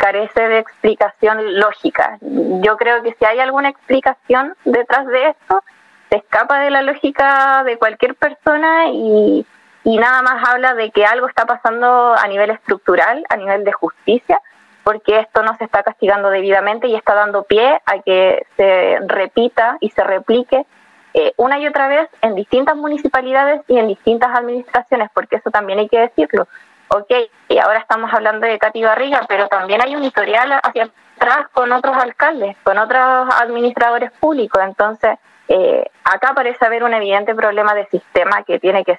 carece 0.05 0.49
de 0.49 0.59
explicación 0.59 1.59
lógica. 1.59 2.19
Yo 2.21 2.77
creo 2.77 3.03
que 3.03 3.17
si 3.19 3.25
hay 3.25 3.41
alguna 3.41 3.71
explicación 3.71 4.55
detrás 4.67 5.07
de 5.07 5.29
esto, 5.29 5.65
se 6.11 6.19
escapa 6.19 6.61
de 6.61 6.71
la 6.71 6.83
lógica 6.83 7.65
de 7.65 7.79
cualquier 7.79 8.15
persona 8.15 8.89
y, 8.89 9.47
nada 9.85 10.21
más 10.21 10.47
habla 10.47 10.75
de 10.75 10.91
que 10.91 11.07
algo 11.07 11.27
está 11.27 11.47
pasando 11.47 12.15
a 12.15 12.29
nivel 12.29 12.51
estructural, 12.51 13.25
a 13.31 13.37
nivel 13.39 13.65
de 13.65 13.73
justicia, 13.73 14.43
porque 14.83 15.21
esto 15.21 15.43
no 15.43 15.57
se 15.57 15.65
está 15.65 15.83
castigando 15.83 16.29
debidamente 16.29 16.87
y 16.87 16.97
está 16.97 17.15
dando 17.15 17.45
pie 17.45 17.81
a 17.87 18.03
que 18.03 18.47
se 18.59 18.99
repita 19.07 19.79
y 19.81 19.89
se 19.89 20.05
replique 20.05 20.67
eh, 21.15 21.33
una 21.39 21.59
y 21.59 21.67
otra 21.67 21.89
vez 21.89 22.11
en 22.21 22.35
distintas 22.35 22.77
municipalidades 22.77 23.63
y 23.69 23.79
en 23.79 23.89
distintas 23.89 24.37
administraciones, 24.37 25.09
porque 25.15 25.37
eso 25.37 25.51
también 25.51 25.79
hay 25.79 25.89
que 25.89 26.01
decirlo. 26.01 26.47
Ok, 26.89 27.11
y 27.49 27.59
ahora 27.59 27.79
estamos 27.79 28.13
hablando 28.13 28.47
de 28.47 28.59
Cati 28.59 28.83
Barriga, 28.83 29.23
pero 29.29 29.49
también 29.49 29.81
hay 29.83 29.97
un 29.97 30.05
historial 30.05 30.61
hacia 30.63 30.91
atrás 31.17 31.49
con 31.53 31.73
otros 31.73 31.97
alcaldes, 31.97 32.57
con 32.63 32.79
otros 32.79 33.35
administradores 33.41 34.13
públicos. 34.13 34.63
Entonces, 34.63 35.19
eh, 35.49 35.91
acá 36.05 36.33
parece 36.35 36.65
haber 36.65 36.85
un 36.85 36.95
evidente 36.95 37.35
problema 37.35 37.75
de 37.75 37.87
sistema 37.87 38.43
que 38.43 38.59
tiene 38.59 38.85
que 38.85 38.99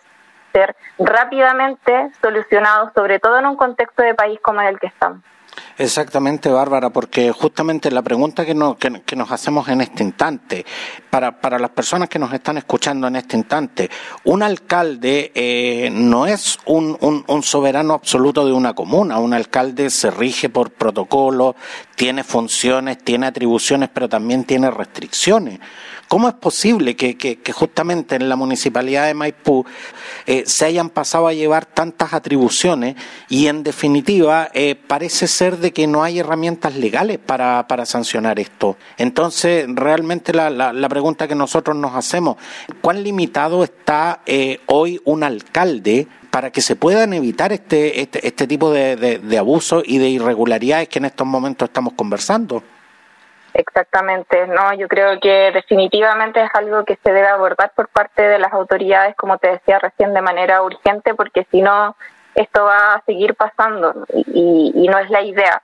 ser 0.51 0.75
rápidamente 0.97 2.11
solucionado, 2.21 2.91
sobre 2.95 3.19
todo 3.19 3.37
en 3.37 3.45
un 3.45 3.55
contexto 3.55 4.01
de 4.01 4.15
país 4.15 4.39
como 4.41 4.61
el 4.61 4.79
que 4.79 4.87
estamos. 4.87 5.19
Exactamente, 5.77 6.49
Bárbara, 6.49 6.89
porque 6.89 7.31
justamente 7.31 7.91
la 7.91 8.01
pregunta 8.01 8.45
que, 8.45 8.55
que, 9.05 9.15
nos 9.15 9.31
hacemos 9.31 9.67
en 9.67 9.81
este 9.81 10.03
instante, 10.03 10.65
para, 11.09 11.39
para, 11.41 11.59
las 11.59 11.71
personas 11.71 12.07
que 12.07 12.17
nos 12.17 12.31
están 12.33 12.57
escuchando 12.57 13.07
en 13.07 13.17
este 13.17 13.35
instante, 13.35 13.89
un 14.23 14.41
alcalde 14.41 15.31
eh, 15.35 15.89
no 15.91 16.27
es 16.27 16.59
un, 16.65 16.97
un, 17.27 17.43
soberano 17.43 17.93
absoluto 17.93 18.45
de 18.45 18.53
una 18.53 18.73
comuna, 18.73 19.19
un 19.19 19.33
alcalde 19.33 19.89
se 19.89 20.11
rige 20.11 20.47
por 20.47 20.71
protocolo, 20.71 21.55
tiene 21.95 22.23
funciones, 22.23 22.97
tiene 23.03 23.27
atribuciones, 23.27 23.89
pero 23.93 24.07
también 24.07 24.45
tiene 24.45 24.71
restricciones. 24.71 25.59
¿Cómo 26.07 26.27
es 26.27 26.35
posible 26.35 26.95
que, 26.95 27.39
justamente 27.51 28.15
en 28.15 28.29
la 28.29 28.35
municipalidad 28.35 29.07
de 29.07 29.15
Maipú 29.15 29.65
eh, 30.27 30.43
se 30.45 30.65
hayan 30.65 30.89
pasado 30.89 31.27
a 31.27 31.33
llevar 31.33 31.65
tantas 31.65 32.13
atribuciones 32.13 32.95
y 33.27 33.47
en 33.47 33.63
definitiva 33.63 34.49
eh, 34.53 34.75
parece 34.75 35.27
ser 35.27 35.44
de 35.51 35.71
que 35.71 35.87
no 35.87 36.03
hay 36.03 36.19
herramientas 36.19 36.75
legales 36.75 37.17
para, 37.17 37.65
sancionar 37.85 38.39
esto? 38.39 38.77
Entonces, 38.97 39.65
realmente 39.67 40.33
la, 40.33 40.89
pregunta 40.89 41.27
que 41.27 41.35
nosotros 41.35 41.75
nos 41.75 41.95
hacemos, 41.95 42.37
¿cuán 42.81 43.03
limitado 43.03 43.63
está 43.63 44.19
eh, 44.25 44.59
hoy 44.67 45.01
un 45.05 45.23
alcalde 45.23 46.07
para 46.31 46.51
que 46.51 46.61
se 46.61 46.75
puedan 46.75 47.13
evitar 47.13 47.51
este, 47.51 48.01
este, 48.01 48.27
este 48.27 48.47
tipo 48.47 48.71
de, 48.71 48.95
de 48.95 49.37
abusos 49.37 49.83
y 49.85 49.99
de 49.99 50.09
irregularidades 50.09 50.89
que 50.89 50.99
en 50.99 51.05
estos 51.05 51.27
momentos 51.27 51.69
estamos 51.69 51.93
conversando? 51.93 52.63
Exactamente, 53.57 54.47
no, 54.47 54.73
yo 54.73 54.89
creo 54.89 55.17
que 55.21 55.51
definitivamente 55.53 56.43
es 56.43 56.49
algo 56.53 56.83
que 56.83 56.97
se 57.01 57.13
debe 57.13 57.27
abordar 57.27 57.71
por 57.73 57.87
parte 57.87 58.21
de 58.21 58.37
las 58.37 58.51
autoridades, 58.51 59.15
como 59.15 59.37
te 59.37 59.47
decía 59.47 59.79
recién, 59.79 60.13
de 60.13 60.21
manera 60.21 60.61
urgente, 60.61 61.15
porque 61.15 61.47
si 61.51 61.61
no, 61.61 61.95
esto 62.35 62.65
va 62.65 62.95
a 62.95 63.01
seguir 63.05 63.35
pasando 63.35 64.05
y, 64.13 64.87
no 64.87 64.99
es 64.99 65.09
la 65.09 65.21
idea. 65.21 65.61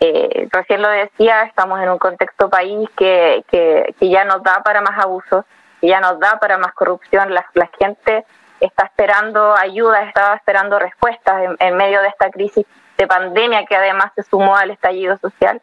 Eh, 0.00 0.48
recién 0.50 0.82
lo 0.82 0.88
decía, 0.88 1.42
estamos 1.44 1.80
en 1.80 1.88
un 1.88 1.98
contexto 1.98 2.50
país 2.50 2.88
que, 2.96 3.44
que, 3.48 3.94
ya 4.00 4.24
nos 4.24 4.42
da 4.42 4.62
para 4.62 4.80
más 4.80 4.98
abusos, 4.98 5.44
que 5.80 5.88
ya 5.88 6.00
nos 6.00 6.18
da 6.18 6.38
para 6.40 6.58
más 6.58 6.72
corrupción. 6.74 7.32
La, 7.32 7.46
la 7.54 7.70
gente 7.78 8.24
está 8.60 8.86
esperando 8.86 9.54
ayuda, 9.54 10.02
estaba 10.02 10.34
esperando 10.34 10.78
respuestas 10.78 11.44
en, 11.44 11.56
en 11.60 11.76
medio 11.76 12.00
de 12.02 12.08
esta 12.08 12.30
crisis 12.30 12.66
de 12.96 13.06
pandemia 13.06 13.66
que 13.66 13.76
además 13.76 14.12
se 14.14 14.22
sumó 14.22 14.56
al 14.56 14.70
estallido 14.70 15.16
social. 15.18 15.60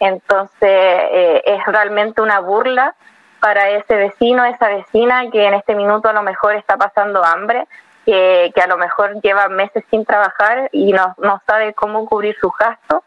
Entonces 0.00 0.58
eh, 0.60 1.42
es 1.46 1.64
realmente 1.66 2.22
una 2.22 2.40
burla 2.40 2.94
para 3.40 3.70
ese 3.70 3.94
vecino, 3.94 4.44
esa 4.44 4.68
vecina 4.68 5.30
que 5.30 5.46
en 5.46 5.54
este 5.54 5.74
minuto 5.74 6.08
a 6.08 6.12
lo 6.12 6.22
mejor 6.22 6.54
está 6.54 6.76
pasando 6.76 7.24
hambre, 7.24 7.66
que, 8.04 8.52
a 8.62 8.66
lo 8.66 8.76
mejor 8.76 9.20
lleva 9.20 9.48
meses 9.48 9.84
sin 9.90 10.04
trabajar 10.04 10.68
y 10.72 10.92
no, 10.92 11.14
no 11.18 11.40
sabe 11.46 11.74
cómo 11.74 12.06
cubrir 12.06 12.36
sus 12.40 12.52
gastos 12.58 13.02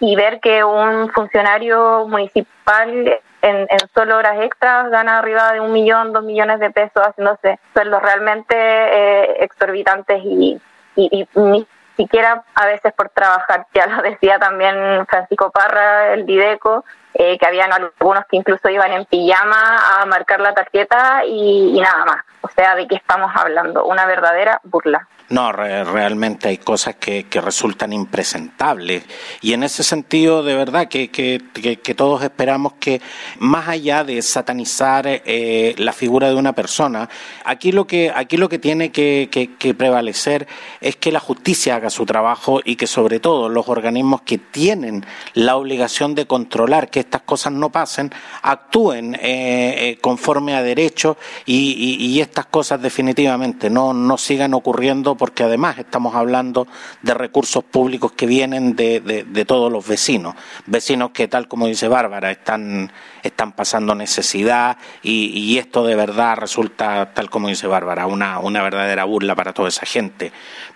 y 0.00 0.14
ver 0.16 0.40
que 0.40 0.62
un 0.64 1.10
funcionario 1.10 2.06
municipal 2.06 3.20
en, 3.42 3.68
solo 3.94 4.16
horas 4.16 4.40
extras 4.42 4.90
gana 4.90 5.18
arriba 5.18 5.52
de 5.52 5.60
un 5.60 5.72
millón, 5.72 6.12
dos 6.12 6.24
millones 6.24 6.60
de 6.60 6.70
pesos 6.70 7.02
haciéndose 7.06 7.58
sueldos 7.72 8.02
realmente 8.02 8.54
eh, 8.56 9.44
exorbitantes 9.44 10.22
y, 10.24 10.60
y, 10.96 11.28
y, 11.34 11.66
siquiera 11.96 12.44
a 12.54 12.66
veces 12.66 12.92
por 12.92 13.08
trabajar. 13.08 13.66
Ya 13.74 13.86
lo 13.86 14.02
decía 14.02 14.38
también 14.38 15.04
Francisco 15.06 15.50
Parra, 15.50 16.12
el 16.12 16.26
Dideco, 16.26 16.84
eh, 17.20 17.36
que 17.36 17.46
habían 17.46 17.72
algunos 17.72 18.24
que 18.30 18.36
incluso 18.36 18.68
iban 18.68 18.92
en 18.92 19.04
pijama 19.04 20.00
a 20.00 20.06
marcar 20.06 20.38
la 20.38 20.54
tarjeta 20.54 21.24
y, 21.26 21.76
nada 21.80 22.04
más. 22.04 22.24
O 22.42 22.48
sea, 22.48 22.76
¿de 22.76 22.86
qué 22.86 22.94
estamos 22.94 23.32
hablando? 23.34 23.84
Una 23.86 24.06
verdadera 24.06 24.60
burla. 24.62 25.08
No, 25.30 25.52
realmente 25.52 26.48
hay 26.48 26.56
cosas 26.56 26.94
que, 26.96 27.26
resultan 27.42 27.92
impresentables. 27.92 29.04
Y 29.42 29.52
en 29.52 29.62
ese 29.62 29.82
sentido, 29.82 30.42
de 30.42 30.54
verdad, 30.54 30.88
que, 30.88 31.10
que, 31.10 31.94
todos 31.94 32.22
esperamos 32.22 32.74
que, 32.80 33.02
más 33.38 33.68
allá 33.68 34.04
de 34.04 34.22
satanizar 34.22 35.04
eh, 35.06 35.74
la 35.76 35.92
figura 35.92 36.28
de 36.30 36.34
una 36.34 36.54
persona, 36.54 37.10
aquí 37.44 37.72
lo 37.72 37.86
que, 37.86 38.10
aquí 38.14 38.38
lo 38.38 38.48
que 38.48 38.58
tiene 38.58 38.90
que, 38.90 39.28
prevalecer 39.76 40.48
es 40.80 40.96
que 40.96 41.12
la 41.12 41.20
justicia 41.20 41.76
haga 41.76 41.90
su 41.90 42.06
trabajo 42.06 42.60
y 42.64 42.76
que, 42.76 42.86
sobre 42.86 43.20
todo, 43.20 43.50
los 43.50 43.68
organismos 43.68 44.22
que 44.22 44.38
tienen 44.38 45.04
la 45.34 45.56
obligación 45.56 46.14
de 46.14 46.26
controlar 46.26 46.88
que 46.88 47.00
estas 47.08 47.22
cosas 47.22 47.54
no 47.54 47.70
pasen, 47.70 48.12
actúen 48.42 49.14
eh, 49.14 49.18
eh, 49.22 49.98
conforme 50.00 50.54
a 50.54 50.62
derecho 50.62 51.16
y, 51.46 51.96
y, 51.98 52.20
estas 52.20 52.46
cosas 52.46 52.82
definitivamente 52.82 53.70
no, 53.70 53.94
no 53.94 54.18
sigan 54.18 54.52
ocurriendo 54.52 55.16
porque 55.16 55.44
además 55.44 55.78
estamos 55.78 56.14
hablando 56.14 56.68
de 57.00 57.14
recursos 57.14 57.64
públicos 57.64 58.12
que 58.12 58.26
vienen 58.26 58.76
de, 58.76 59.00
de, 59.00 59.44
todos 59.46 59.72
los 59.72 59.86
vecinos, 59.86 60.34
vecinos 60.66 61.10
que 61.12 61.28
tal 61.28 61.48
como 61.48 61.66
dice 61.66 61.88
Bárbara 61.88 62.30
están, 62.30 62.92
están 63.22 63.52
pasando 63.52 63.94
necesidad 63.94 64.76
y, 65.02 65.56
esto 65.58 65.84
de 65.84 65.96
verdad 65.96 66.36
resulta, 66.36 67.14
tal 67.14 67.30
como 67.30 67.48
dice 67.48 67.66
Bárbara, 67.66 68.06
una, 68.06 68.38
una 68.38 68.62
verdadera 68.62 69.04
burla 69.04 69.34
para 69.34 69.52
toda 69.54 69.68
esa 69.70 69.86
gente. 69.86 70.30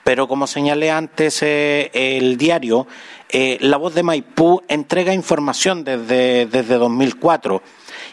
Pero 0.04 0.26
como 0.26 0.46
señalé 0.46 0.90
antes, 0.90 1.42
eh, 1.42 1.90
el 1.92 2.36
diario 2.36 2.86
eh, 3.28 3.56
La 3.60 3.76
Voz 3.76 3.94
de 3.94 4.02
Maipú 4.02 4.62
entrega 4.68 5.14
información 5.14 5.84
desde, 5.84 6.46
desde 6.46 6.74
2004 6.76 7.62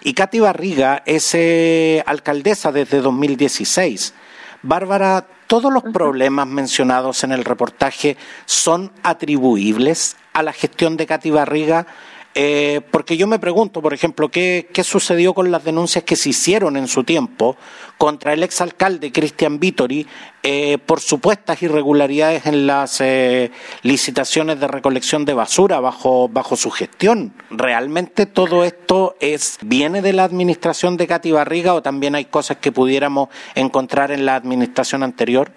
y 0.03 0.13
Katy 0.13 0.39
Barriga 0.39 1.03
es 1.05 1.33
eh, 1.33 2.03
alcaldesa 2.05 2.71
desde 2.71 3.01
2016. 3.01 4.13
Bárbara, 4.61 5.25
¿todos 5.47 5.73
los 5.73 5.83
problemas 5.83 6.47
mencionados 6.47 7.23
en 7.23 7.31
el 7.31 7.43
reportaje 7.43 8.17
son 8.45 8.91
atribuibles 9.03 10.15
a 10.33 10.43
la 10.43 10.53
gestión 10.53 10.95
de 10.95 11.05
Katy 11.05 11.31
Barriga? 11.31 11.87
Eh, 12.35 12.81
porque 12.91 13.17
yo 13.17 13.25
me 13.27 13.39
pregunto, 13.39 13.81
por 13.81 13.93
ejemplo, 13.93 14.29
¿qué, 14.29 14.67
sucedió 14.83 15.33
con 15.33 15.51
las 15.51 15.63
denuncias 15.63 16.03
que 16.03 16.15
se 16.15 16.29
hicieron 16.29 16.77
en 16.77 16.87
su 16.87 17.03
tiempo 17.03 17.57
contra 17.97 18.33
el 18.33 18.43
exalcalde 18.43 19.11
Cristian 19.11 19.59
Vittori 19.59 20.07
eh, 20.41 20.77
por 20.77 21.01
supuestas 21.01 21.61
irregularidades 21.63 22.45
en 22.45 22.65
las 22.65 23.01
eh, 23.01 23.51
licitaciones 23.81 24.59
de 24.59 24.67
recolección 24.67 25.25
de 25.25 25.33
basura 25.33 25.79
bajo, 25.79 26.29
bajo 26.29 26.55
su 26.55 26.69
gestión? 26.69 27.33
¿Realmente 27.49 28.25
todo 28.25 28.63
esto 28.63 29.15
es 29.19 29.57
viene 29.61 30.01
de 30.01 30.13
la 30.13 30.23
administración 30.23 30.97
de 30.97 31.07
Katy 31.07 31.31
Barriga 31.31 31.73
o 31.73 31.81
también 31.81 32.15
hay 32.15 32.25
cosas 32.25 32.57
que 32.57 32.71
pudiéramos 32.71 33.29
encontrar 33.55 34.11
en 34.11 34.25
la 34.25 34.35
administración 34.35 35.03
anterior? 35.03 35.51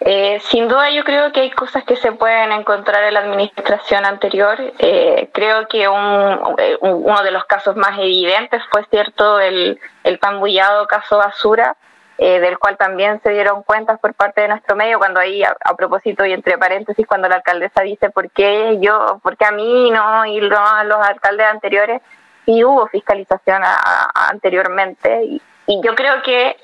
Eh, 0.00 0.40
sin 0.50 0.68
duda 0.68 0.90
yo 0.90 1.02
creo 1.04 1.32
que 1.32 1.40
hay 1.40 1.50
cosas 1.52 1.84
que 1.84 1.96
se 1.96 2.12
pueden 2.12 2.52
encontrar 2.52 3.04
en 3.04 3.14
la 3.14 3.20
administración 3.20 4.04
anterior. 4.04 4.58
Eh, 4.78 5.30
creo 5.32 5.66
que 5.68 5.88
un, 5.88 6.56
eh, 6.58 6.76
uno 6.80 7.22
de 7.22 7.30
los 7.30 7.44
casos 7.46 7.76
más 7.76 7.98
evidentes 7.98 8.62
fue 8.70 8.84
cierto 8.90 9.40
el, 9.40 9.80
el 10.02 10.18
caso 10.18 11.18
basura, 11.18 11.76
del 12.16 12.58
cual 12.60 12.76
también 12.76 13.20
se 13.24 13.30
dieron 13.30 13.64
cuentas 13.64 13.98
por 13.98 14.14
parte 14.14 14.42
de 14.42 14.48
nuestro 14.48 14.76
medio 14.76 14.98
cuando 14.98 15.18
ahí, 15.18 15.42
a, 15.42 15.74
propósito 15.76 16.24
y 16.24 16.32
entre 16.32 16.56
paréntesis, 16.56 17.06
cuando 17.08 17.28
la 17.28 17.36
alcaldesa 17.36 17.82
dice 17.82 18.08
por 18.08 18.30
qué 18.30 18.78
yo, 18.80 19.18
por 19.20 19.36
qué 19.36 19.46
a 19.46 19.50
mí 19.50 19.90
no 19.90 20.24
y 20.24 20.40
no 20.40 20.56
a 20.56 20.84
los 20.84 20.98
alcaldes 20.98 21.46
anteriores, 21.46 22.00
y 22.46 22.62
hubo 22.62 22.86
fiscalización 22.86 23.62
anteriormente. 24.14 25.40
Y 25.66 25.80
yo 25.82 25.94
creo 25.96 26.22
que 26.22 26.56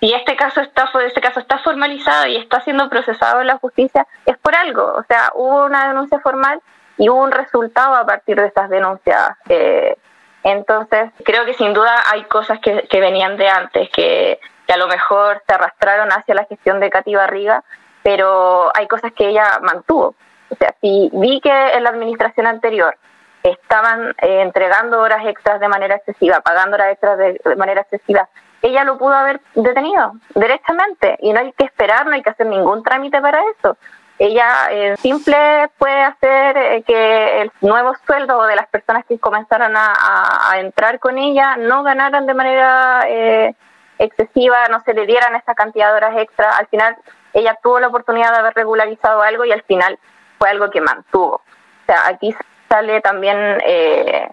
si 0.00 0.12
este 0.12 0.36
caso 0.36 0.60
está 0.60 0.90
este 1.04 1.20
caso 1.20 1.40
está 1.40 1.58
formalizado 1.58 2.26
y 2.26 2.36
está 2.36 2.60
siendo 2.60 2.88
procesado 2.88 3.40
en 3.40 3.48
la 3.48 3.58
justicia 3.58 4.06
es 4.26 4.36
por 4.38 4.54
algo. 4.54 4.94
O 4.94 5.02
sea 5.04 5.30
hubo 5.34 5.66
una 5.66 5.88
denuncia 5.88 6.20
formal 6.20 6.60
y 6.96 7.08
hubo 7.08 7.22
un 7.22 7.32
resultado 7.32 7.94
a 7.94 8.06
partir 8.06 8.36
de 8.36 8.46
esas 8.46 8.70
denuncias 8.70 9.30
eh, 9.48 9.96
entonces 10.42 11.10
creo 11.24 11.44
que 11.44 11.54
sin 11.54 11.74
duda 11.74 11.94
hay 12.10 12.24
cosas 12.24 12.58
que, 12.60 12.88
que 12.88 13.00
venían 13.00 13.36
de 13.36 13.48
antes 13.48 13.90
que, 13.90 14.40
que, 14.66 14.72
a 14.72 14.76
lo 14.76 14.88
mejor 14.88 15.42
se 15.46 15.54
arrastraron 15.54 16.10
hacia 16.10 16.34
la 16.34 16.44
gestión 16.44 16.80
de 16.80 16.90
Katy 16.90 17.14
Barriga 17.14 17.62
pero 18.02 18.70
hay 18.74 18.86
cosas 18.86 19.12
que 19.12 19.28
ella 19.28 19.58
mantuvo. 19.60 20.14
O 20.50 20.54
sea, 20.54 20.74
si 20.80 21.10
vi 21.12 21.40
que 21.40 21.50
en 21.50 21.82
la 21.82 21.90
administración 21.90 22.46
anterior 22.46 22.96
estaban 23.42 24.14
eh, 24.22 24.40
entregando 24.40 25.00
horas 25.00 25.26
extras 25.26 25.60
de 25.60 25.68
manera 25.68 25.96
excesiva, 25.96 26.40
pagando 26.40 26.76
horas 26.76 26.92
extras 26.92 27.18
de, 27.18 27.56
manera 27.56 27.82
excesiva, 27.82 28.28
ella 28.62 28.84
lo 28.84 28.98
pudo 28.98 29.14
haber 29.14 29.40
detenido 29.54 30.12
directamente 30.34 31.16
y 31.20 31.32
no 31.32 31.40
hay 31.40 31.52
que 31.52 31.64
esperar, 31.64 32.06
no 32.06 32.12
hay 32.12 32.22
que 32.22 32.30
hacer 32.30 32.46
ningún 32.46 32.82
trámite 32.82 33.20
para 33.20 33.40
eso. 33.56 33.76
Ella 34.18 34.68
eh, 34.70 34.96
simple 34.98 35.70
puede 35.78 36.02
hacer 36.02 36.56
eh, 36.56 36.82
que 36.84 37.42
el 37.42 37.52
nuevo 37.60 37.94
sueldo 38.04 38.42
de 38.46 38.56
las 38.56 38.66
personas 38.66 39.04
que 39.06 39.18
comenzaron 39.18 39.74
a, 39.76 40.54
entrar 40.56 40.98
con 40.98 41.18
ella 41.18 41.56
no 41.56 41.84
ganaran 41.84 42.26
de 42.26 42.34
manera 42.34 43.04
eh, 43.06 43.54
excesiva, 43.98 44.66
no 44.70 44.80
se 44.80 44.92
le 44.92 45.06
dieran 45.06 45.36
esa 45.36 45.54
cantidad 45.54 45.90
de 45.90 45.96
horas 45.96 46.16
extra. 46.16 46.56
Al 46.56 46.66
final, 46.66 46.96
ella 47.32 47.56
tuvo 47.62 47.78
la 47.78 47.88
oportunidad 47.88 48.32
de 48.32 48.38
haber 48.38 48.54
regularizado 48.54 49.22
algo 49.22 49.44
y 49.44 49.52
al 49.52 49.62
final 49.62 49.98
fue 50.38 50.50
algo 50.50 50.68
que 50.70 50.80
mantuvo. 50.80 51.34
O 51.36 51.86
sea, 51.86 52.08
aquí 52.08 52.34
sale 52.68 53.00
también 53.00 53.36
eh, 53.64 54.28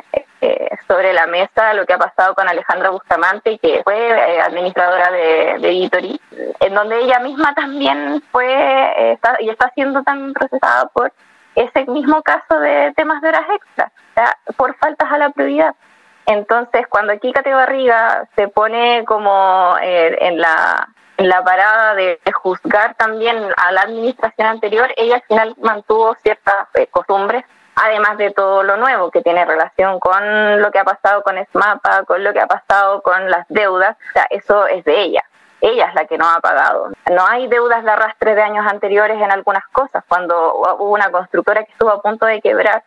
eh, 0.45 0.69
sobre 0.87 1.13
la 1.13 1.27
mesa 1.27 1.73
lo 1.73 1.85
que 1.85 1.93
ha 1.93 1.97
pasado 1.97 2.35
con 2.35 2.47
Alejandra 2.47 2.89
Bustamante, 2.89 3.57
que 3.59 3.81
fue 3.83 3.95
eh, 3.95 4.41
administradora 4.41 5.11
de, 5.11 5.59
de 5.59 6.19
en 6.59 6.73
donde 6.73 6.99
ella 7.01 7.19
misma 7.19 7.53
también 7.53 8.21
fue 8.31 9.13
está, 9.13 9.37
y 9.39 9.49
está 9.49 9.71
siendo 9.73 10.03
también 10.03 10.33
procesada 10.33 10.87
por 10.87 11.11
ese 11.55 11.85
mismo 11.85 12.21
caso 12.21 12.59
de 12.59 12.93
temas 12.95 13.21
de 13.21 13.29
horas 13.29 13.45
extras, 13.55 13.91
por 14.57 14.75
faltas 14.75 15.11
a 15.11 15.17
la 15.17 15.29
prioridad. 15.29 15.75
Entonces, 16.25 16.87
cuando 16.87 17.13
Cate 17.19 17.53
Barriga 17.53 18.27
se 18.35 18.47
pone 18.47 19.05
como 19.05 19.75
en 19.81 20.39
la 20.39 20.89
en 21.17 21.29
la 21.29 21.43
parada 21.43 21.95
de, 21.95 22.19
juzgar 22.33 22.95
también 22.95 23.37
a 23.55 23.71
la 23.71 23.81
administración 23.81 24.47
anterior, 24.47 24.93
ella 24.97 25.15
al 25.15 25.23
final 25.23 25.55
mantuvo 25.61 26.15
ciertas 26.21 26.67
costumbres 26.91 27.45
además 27.75 28.17
de 28.17 28.31
todo 28.31 28.63
lo 28.63 28.77
nuevo 28.77 29.11
que 29.11 29.21
tiene 29.21 29.45
relación 29.45 29.99
con 29.99 30.61
lo 30.61 30.71
que 30.71 30.79
ha 30.79 30.83
pasado 30.83 31.23
con 31.23 31.37
SMAPA, 31.51 32.03
con 32.05 32.23
lo 32.23 32.33
que 32.33 32.39
ha 32.39 32.47
pasado 32.47 33.01
con 33.01 33.29
las 33.29 33.45
deudas, 33.49 33.97
o 34.09 34.13
sea, 34.13 34.27
eso 34.29 34.67
es 34.67 34.83
de 34.85 35.01
ella. 35.01 35.23
Ella 35.61 35.87
es 35.87 35.95
la 35.95 36.05
que 36.05 36.17
no 36.17 36.29
ha 36.29 36.39
pagado. 36.41 36.91
No 37.11 37.25
hay 37.25 37.47
deudas 37.47 37.83
de 37.83 37.91
arrastre 37.91 38.35
de 38.35 38.41
años 38.41 38.65
anteriores 38.67 39.19
en 39.19 39.31
algunas 39.31 39.65
cosas. 39.71 40.03
Cuando 40.07 40.53
hubo 40.55 40.91
una 40.91 41.09
constructora 41.09 41.63
que 41.63 41.71
estuvo 41.71 41.89
a 41.89 42.01
punto 42.01 42.25
de 42.25 42.41
quebrar, 42.41 42.83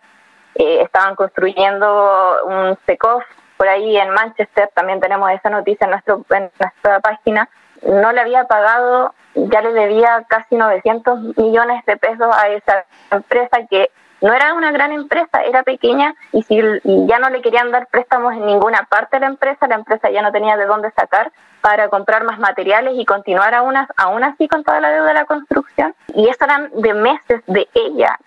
eh, 0.55 0.83
estaban 0.83 1.17
construyendo 1.17 2.45
un 2.45 2.79
SECOF 2.87 3.25
por 3.57 3.69
ahí 3.69 3.97
en 3.97 4.11
Manchester, 4.11 4.71
también 4.73 5.01
tenemos 5.01 5.31
esa 5.33 5.51
noticia 5.51 5.85
en, 5.85 5.91
nuestro, 5.91 6.25
en 6.31 6.51
nuestra 6.61 7.01
página, 7.01 7.49
no 7.83 8.13
le 8.13 8.21
había 8.21 8.45
pagado, 8.45 9.15
ya 9.35 9.61
le 9.61 9.73
debía 9.73 10.25
casi 10.29 10.55
900 10.55 11.37
millones 11.37 11.85
de 11.85 11.97
pesos 11.97 12.29
a 12.35 12.49
esa 12.49 12.85
empresa 13.11 13.59
que 13.69 13.91
no 14.21 14.33
era 14.33 14.55
una 14.55 14.73
gran 14.73 14.93
empresa, 14.93 15.43
era 15.45 15.63
pequeña 15.63 16.15
y 16.33 16.43
si 16.43 16.61
ya 16.85 17.19
no 17.19 17.31
le 17.31 17.41
querían 17.41 17.71
dar 17.71 17.87
préstamos 17.87 18.35
en 18.35 18.47
ninguna 18.47 18.85
parte 18.85 19.17
de 19.17 19.21
la 19.21 19.27
empresa, 19.27 19.69
la 19.69 19.77
empresa 19.77 20.11
ya 20.11 20.23
no 20.23 20.33
tenía 20.33 20.57
de 20.57 20.67
dónde 20.67 20.91
sacar 20.93 21.31
para 21.61 21.89
comprar 21.89 22.25
más 22.25 22.39
materiales 22.39 22.95
y 22.97 23.05
continuar 23.05 23.55
aún, 23.55 23.77
así 24.25 24.49
con 24.49 24.65
toda 24.65 24.81
la 24.81 24.91
deuda 24.91 25.09
de 25.09 25.15
la 25.15 25.25
construcción. 25.25 25.95
Y 26.15 26.29
eso 26.29 26.45
eran 26.45 26.71
de 26.73 26.95
meses 26.95 27.43
de 27.47 27.69
ella, 27.75 28.19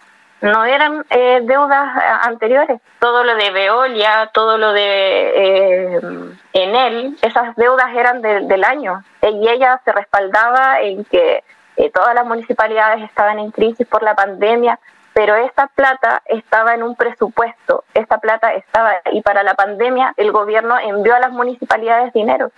no 0.41 0.65
eran 0.65 1.05
eh, 1.09 1.41
deudas 1.43 1.97
eh, 1.97 2.01
anteriores. 2.23 2.81
Todo 2.99 3.23
lo 3.23 3.35
de 3.35 3.51
Veolia, 3.51 4.31
todo 4.33 4.57
lo 4.57 4.73
de 4.73 5.33
eh, 5.35 6.01
Enel, 6.53 7.17
esas 7.21 7.55
deudas 7.55 7.93
eran 7.95 8.21
del 8.21 8.63
año. 8.63 9.03
Y 9.21 9.47
ella 9.47 9.79
se 9.85 9.91
respaldaba 9.91 10.81
en 10.81 11.05
que 11.05 11.43
eh, 11.77 11.89
todas 11.89 12.13
las 12.13 12.25
municipalidades 12.25 13.03
estaban 13.03 13.39
en 13.39 13.51
crisis 13.51 13.87
por 13.87 14.03
la 14.03 14.13
pandemia, 14.13 14.79
pero 15.13 15.35
esta 15.35 15.67
plata 15.67 16.21
estaba 16.25 16.73
en 16.73 16.83
un 16.83 16.95
presupuesto, 16.95 17.83
esta 17.93 18.19
plata 18.19 18.53
estaba 18.53 18.93
y 19.11 19.21
para 19.21 19.43
la 19.43 19.55
pandemia 19.55 20.13
el 20.17 20.31
gobierno 20.31 20.77
envió 20.79 21.15
a 21.15 21.19
las 21.19 21.31
municipalidades 21.31 22.13
dinero. 22.13 22.51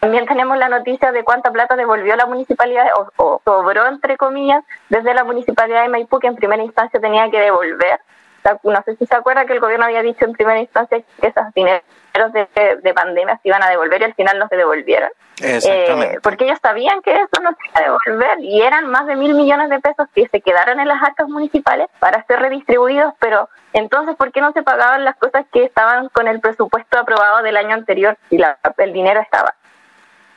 También 0.00 0.26
tenemos 0.26 0.56
la 0.56 0.68
noticia 0.68 1.10
de 1.10 1.24
cuánta 1.24 1.50
plata 1.50 1.74
devolvió 1.74 2.14
la 2.14 2.26
municipalidad 2.26 2.86
o, 3.16 3.40
sobró 3.44 3.86
entre 3.86 4.16
comillas 4.16 4.62
desde 4.88 5.14
la 5.14 5.24
municipalidad 5.24 5.82
de 5.82 5.88
Maipú 5.88 6.20
que 6.20 6.28
en 6.28 6.36
primera 6.36 6.62
instancia 6.62 7.00
tenía 7.00 7.28
que 7.30 7.40
devolver. 7.40 8.00
no 8.62 8.82
sé 8.84 8.96
si 8.96 9.06
se 9.06 9.16
acuerda 9.16 9.46
que 9.46 9.54
el 9.54 9.60
gobierno 9.60 9.86
había 9.86 10.02
dicho 10.02 10.24
en 10.24 10.32
primera 10.32 10.60
instancia 10.60 11.02
que 11.20 11.26
esos 11.26 11.52
dineros 11.54 11.82
de, 12.32 12.76
de 12.82 12.94
pandemia 12.94 13.38
se 13.42 13.48
iban 13.48 13.62
a 13.62 13.68
devolver 13.68 14.00
y 14.00 14.04
al 14.04 14.14
final 14.14 14.38
no 14.38 14.48
se 14.48 14.56
devolvieron. 14.56 15.10
Eh, 15.42 16.18
porque 16.22 16.44
ellos 16.44 16.58
sabían 16.62 17.02
que 17.02 17.12
eso 17.12 17.42
no 17.42 17.50
se 17.50 17.68
iba 17.68 17.80
a 17.80 17.82
devolver 17.82 18.40
y 18.40 18.62
eran 18.62 18.86
más 18.86 19.06
de 19.06 19.16
mil 19.16 19.34
millones 19.34 19.68
de 19.68 19.80
pesos 19.80 20.06
que 20.14 20.28
se 20.28 20.40
quedaron 20.40 20.78
en 20.78 20.86
las 20.86 21.02
arcas 21.02 21.28
municipales 21.28 21.88
para 21.98 22.24
ser 22.26 22.38
redistribuidos, 22.38 23.14
pero 23.18 23.48
entonces, 23.72 24.14
¿por 24.14 24.30
qué 24.30 24.40
no 24.40 24.52
se 24.52 24.62
pagaban 24.62 25.04
las 25.04 25.16
cosas 25.16 25.44
que 25.52 25.64
estaban 25.64 26.08
con 26.10 26.28
el 26.28 26.40
presupuesto 26.40 26.98
aprobado 26.98 27.42
del 27.42 27.56
año 27.56 27.74
anterior 27.74 28.16
si 28.30 28.38
la, 28.38 28.58
el 28.78 28.92
dinero 28.92 29.20
estaba? 29.20 29.54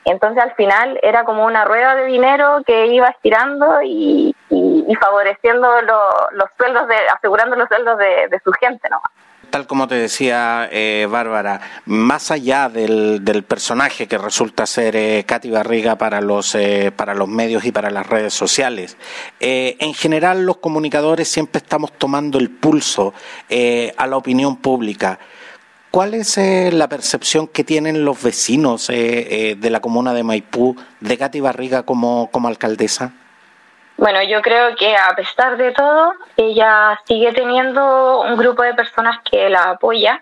Entonces, 0.06 0.42
al 0.42 0.56
final 0.56 1.00
era 1.04 1.26
como 1.26 1.46
una 1.46 1.66
rueda 1.66 1.94
de 1.96 2.06
dinero 2.06 2.62
que 2.66 2.88
iba 2.88 3.10
estirando 3.10 3.82
y, 3.84 4.36
favoreciendo 5.00 5.82
los 6.32 6.50
sueldos, 6.58 6.88
de, 6.88 6.96
asegurando 7.16 7.56
los 7.56 7.68
sueldos 7.68 7.98
de, 8.00 8.28
de 8.30 8.40
su 8.40 8.52
gente, 8.54 8.90
¿no? 8.90 9.00
Tal 9.50 9.66
como 9.66 9.88
te 9.88 9.96
decía 9.96 10.68
eh, 10.72 11.08
Bárbara, 11.10 11.62
más 11.86 12.32
allá 12.32 12.70
del, 12.70 13.22
personaje 13.48 14.08
que 14.08 14.18
resulta 14.18 14.66
ser 14.66 14.96
eh, 14.96 15.24
Katy 15.26 15.50
Barriga 15.50 15.98
para 15.98 16.20
los, 16.22 16.54
eh, 16.56 16.92
para 16.96 17.14
los 17.14 17.30
medios 17.30 17.64
y 17.66 17.72
para 17.72 17.90
las 17.90 18.08
redes 18.08 18.34
sociales, 18.34 18.98
eh, 19.40 19.78
en 19.80 19.94
general 19.94 20.46
los 20.46 20.58
comunicadores 20.58 21.30
siempre 21.30 21.60
estamos 21.60 21.94
tomando 21.94 22.40
el 22.40 22.50
pulso 22.50 23.14
a 23.98 24.08
la 24.08 24.18
opinión 24.18 24.58
pública. 24.58 25.20
¿Cuál 25.92 26.14
es 26.14 26.38
la 26.38 26.90
percepción 26.90 27.48
que 27.48 27.64
tienen 27.64 28.04
los 28.04 28.22
vecinos 28.22 28.88
de 28.88 29.70
la 29.70 29.80
comuna 29.80 30.14
de 30.14 30.24
Maipú 30.24 30.76
de 31.00 31.18
Katy 31.18 31.40
Barriga 31.40 31.84
como, 31.84 32.30
como 32.32 32.50
alcaldesa? 32.50 33.14
Bueno, 33.98 34.22
yo 34.22 34.44
creo 34.44 34.76
que 34.76 34.96
a 34.96 35.16
pesar 35.16 35.58
de 35.58 35.72
todo, 35.72 36.14
ella 36.38 37.00
sigue 37.06 37.34
teniendo 37.34 38.22
un 38.22 38.38
grupo 38.38 38.62
de 38.62 38.76
personas 38.76 39.18
que 39.24 39.50
la 39.50 39.72
apoya 39.72 40.22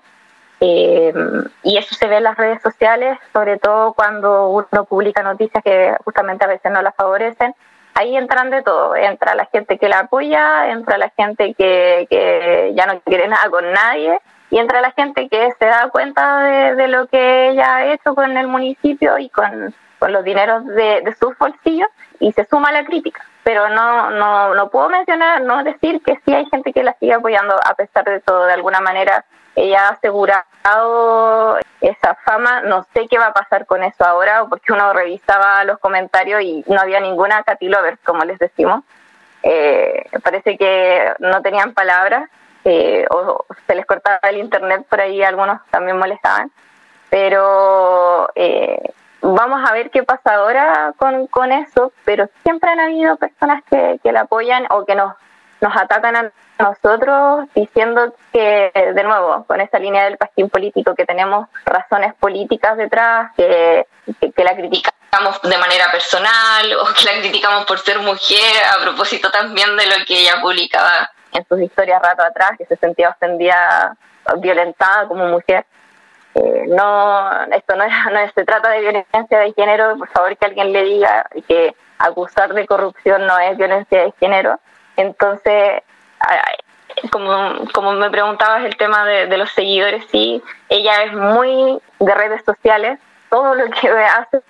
eh, 0.61 1.13
y 1.61 1.77
eso 1.77 1.93
se 1.93 2.07
ve 2.07 2.17
en 2.17 2.23
las 2.23 2.37
redes 2.37 2.61
sociales, 2.61 3.19
sobre 3.33 3.57
todo 3.59 3.91
cuando 3.91 4.47
uno 4.47 4.85
publica 4.85 5.23
noticias 5.23 5.61
que 5.61 5.93
justamente 6.05 6.45
a 6.45 6.47
veces 6.47 6.71
no 6.71 6.81
la 6.81 6.93
favorecen. 6.93 7.53
Ahí 7.95 8.15
entran 8.15 8.49
de 8.49 8.61
todo, 8.61 8.95
entra 8.95 9.35
la 9.35 9.45
gente 9.47 9.77
que 9.77 9.89
la 9.89 9.99
apoya, 9.99 10.69
entra 10.69 10.97
la 10.97 11.09
gente 11.09 11.53
que, 11.53 12.07
que 12.09 12.71
ya 12.75 12.85
no 12.85 13.01
quiere 13.01 13.27
nada 13.27 13.49
con 13.49 13.69
nadie 13.73 14.19
y 14.51 14.57
entra 14.57 14.79
la 14.79 14.91
gente 14.91 15.27
que 15.27 15.51
se 15.59 15.65
da 15.65 15.89
cuenta 15.89 16.39
de, 16.75 16.87
lo 16.87 17.07
que 17.07 17.49
ella 17.49 17.75
ha 17.75 17.93
hecho 17.93 18.15
con 18.15 18.37
el 18.37 18.47
municipio 18.47 19.17
y 19.17 19.27
con, 19.29 19.73
con 19.99 20.13
los 20.13 20.23
dineros 20.23 20.65
de, 20.65 21.01
de 21.01 21.15
sus 21.15 21.37
bolsillos 21.37 21.89
y 22.21 22.31
se 22.31 22.45
suma 22.45 22.71
la 22.71 22.85
crítica 22.85 23.25
pero 23.45 23.69
no, 23.69 24.09
no, 24.09 24.55
no 24.55 24.69
puedo 24.71 24.89
mencionar, 24.89 25.39
no 25.43 25.63
decir 25.63 26.01
que 26.03 26.19
sí 26.25 26.33
hay 26.33 26.47
gente 26.47 26.73
que 26.73 26.81
la 26.81 26.97
sigue 26.99 27.13
apoyando 27.13 27.55
a 27.63 27.75
pesar 27.75 28.03
de 28.03 28.19
todo. 28.19 28.45
De 28.45 28.53
alguna 28.53 28.79
manera, 28.79 29.23
ella 29.55 29.85
ha 29.85 29.89
asegurado 29.89 31.59
esa 31.79 32.15
fama. 32.25 32.61
No 32.61 32.87
sé 32.95 33.07
qué 33.07 33.19
va 33.19 33.27
a 33.27 33.33
pasar 33.33 33.67
con 33.67 33.83
eso 33.83 34.03
ahora, 34.03 34.45
porque 34.49 34.73
uno 34.73 34.91
revisaba 34.93 35.63
los 35.63 35.77
comentarios 35.77 36.41
y 36.41 36.65
no 36.65 36.81
había 36.81 36.99
ninguna 36.99 37.43
Katy 37.43 37.69
Lovers, 37.69 37.99
como 38.03 38.25
les 38.25 38.39
decimos. 38.39 38.83
Eh, 39.43 40.09
parece 40.23 40.57
que 40.57 41.13
no 41.19 41.43
tenían 41.43 41.75
palabras 41.75 42.27
eh, 42.63 43.05
o 43.11 43.45
se 43.67 43.75
les 43.75 43.85
cortaba 43.85 44.17
el 44.23 44.37
internet 44.37 44.87
por 44.89 45.01
ahí, 45.01 45.21
algunos 45.21 45.61
también 45.69 45.99
molestaban. 45.99 46.51
Pero 47.11 48.27
eh, 48.33 48.91
vamos 49.33 49.67
a 49.67 49.73
ver 49.73 49.89
qué 49.89 50.03
pasa 50.03 50.35
ahora 50.35 50.93
con, 50.97 51.27
con 51.27 51.51
eso, 51.51 51.91
pero 52.03 52.29
siempre 52.43 52.69
han 52.69 52.79
habido 52.79 53.17
personas 53.17 53.63
que, 53.69 53.99
que 54.03 54.11
la 54.11 54.21
apoyan 54.21 54.67
o 54.69 54.85
que 54.85 54.95
nos, 54.95 55.15
nos 55.61 55.75
atacan 55.75 56.15
a 56.15 56.31
nosotros 56.59 57.47
diciendo 57.55 58.13
que, 58.31 58.71
de 58.73 59.03
nuevo, 59.03 59.45
con 59.45 59.59
esa 59.61 59.79
línea 59.79 60.05
del 60.05 60.17
pastín 60.17 60.49
político, 60.49 60.95
que 60.95 61.05
tenemos 61.05 61.47
razones 61.65 62.13
políticas 62.15 62.77
detrás, 62.77 63.31
que, 63.35 63.87
que, 64.19 64.43
la 64.43 64.55
criticamos 64.55 65.41
de 65.41 65.57
manera 65.57 65.91
personal 65.91 66.73
o 66.81 66.93
que 66.93 67.05
la 67.05 67.19
criticamos 67.19 67.65
por 67.65 67.79
ser 67.79 67.99
mujer, 67.99 68.63
a 68.77 68.81
propósito 68.81 69.31
también 69.31 69.75
de 69.75 69.85
lo 69.87 70.05
que 70.05 70.19
ella 70.19 70.39
publicaba 70.41 71.09
en 71.33 71.45
sus 71.47 71.59
historias 71.59 72.01
rato 72.01 72.23
atrás, 72.23 72.51
que 72.57 72.65
se 72.65 72.77
sentía 72.77 73.09
ofendida, 73.09 73.95
violentada 74.37 75.07
como 75.07 75.27
mujer. 75.27 75.65
Eh, 76.35 76.65
no, 76.67 77.43
esto 77.51 77.75
no, 77.75 77.85
no 78.11 78.31
se 78.33 78.45
trata 78.45 78.69
de 78.69 78.81
violencia 78.81 79.39
de 79.39 79.53
género, 79.53 79.97
por 79.97 80.09
favor 80.09 80.37
que 80.37 80.45
alguien 80.45 80.73
le 80.73 80.83
diga 80.83 81.25
que 81.47 81.75
acusar 81.97 82.53
de 82.53 82.67
corrupción 82.67 83.25
no 83.25 83.39
es 83.39 83.57
violencia 83.57 84.03
de 84.03 84.13
género. 84.19 84.59
Entonces, 84.97 85.81
como, 87.11 87.65
como 87.73 87.93
me 87.93 88.09
preguntabas 88.09 88.63
el 88.63 88.75
tema 88.77 89.05
de, 89.05 89.27
de 89.27 89.37
los 89.37 89.51
seguidores, 89.51 90.05
sí, 90.11 90.41
ella 90.69 91.03
es 91.03 91.13
muy 91.13 91.79
de 91.99 92.15
redes 92.15 92.43
sociales, 92.45 92.99
todo 93.29 93.55
lo 93.55 93.65
que 93.69 93.89
hace 93.89 94.41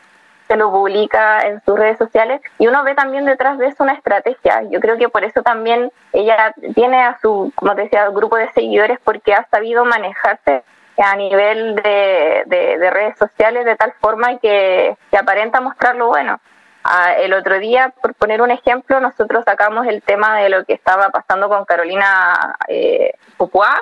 se 0.47 0.55
lo 0.55 0.71
publica 0.71 1.41
en 1.41 1.61
sus 1.65 1.77
redes 1.77 1.97
sociales 1.97 2.41
y 2.59 2.67
uno 2.67 2.83
ve 2.83 2.93
también 2.93 3.25
detrás 3.25 3.57
de 3.57 3.67
eso 3.67 3.83
una 3.83 3.93
estrategia. 3.93 4.61
Yo 4.69 4.79
creo 4.79 4.97
que 4.97 5.09
por 5.09 5.23
eso 5.23 5.41
también 5.41 5.91
ella 6.13 6.53
tiene 6.75 7.01
a 7.01 7.17
su, 7.19 7.51
como 7.55 7.75
te 7.75 7.83
decía, 7.83 8.07
grupo 8.09 8.35
de 8.35 8.51
seguidores 8.53 8.99
porque 9.03 9.33
ha 9.33 9.47
sabido 9.49 9.85
manejarse 9.85 10.63
a 10.97 11.15
nivel 11.15 11.75
de, 11.75 12.43
de, 12.45 12.89
redes 12.89 13.17
sociales 13.17 13.65
de 13.65 13.75
tal 13.75 13.93
forma 13.99 14.37
que, 14.39 14.95
que 15.11 15.17
aparenta 15.17 15.61
mostrar 15.61 15.95
lo 15.95 16.07
bueno. 16.07 16.39
Ah, 16.83 17.13
el 17.13 17.33
otro 17.33 17.59
día, 17.59 17.93
por 18.01 18.13
poner 18.13 18.41
un 18.41 18.51
ejemplo, 18.51 18.99
nosotros 18.99 19.43
sacamos 19.45 19.87
el 19.87 20.01
tema 20.03 20.37
de 20.37 20.49
lo 20.49 20.63
que 20.65 20.73
estaba 20.73 21.09
pasando 21.09 21.49
con 21.49 21.65
Carolina 21.65 22.55
eh, 22.67 23.13
Pupua, 23.37 23.81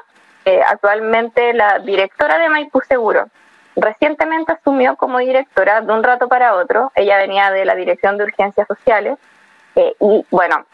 actualmente 0.68 1.54
la 1.54 1.80
directora 1.80 2.38
de 2.38 2.50
Maipú 2.50 2.82
Seguro. 2.82 3.28
Recientemente 3.76 4.54
asumió 4.54 4.96
como 4.96 5.20
directora 5.20 5.82
de 5.82 5.92
un 5.92 6.04
rato 6.04 6.28
para 6.28 6.56
otro, 6.56 6.92
ella 6.96 7.18
venía 7.18 7.50
de 7.52 7.66
la 7.66 7.76
Dirección 7.76 8.18
de 8.18 8.26
Urgencias 8.26 8.68
Sociales, 8.68 9.18
eh, 9.76 9.96
y 10.00 10.26
bueno, 10.30 10.66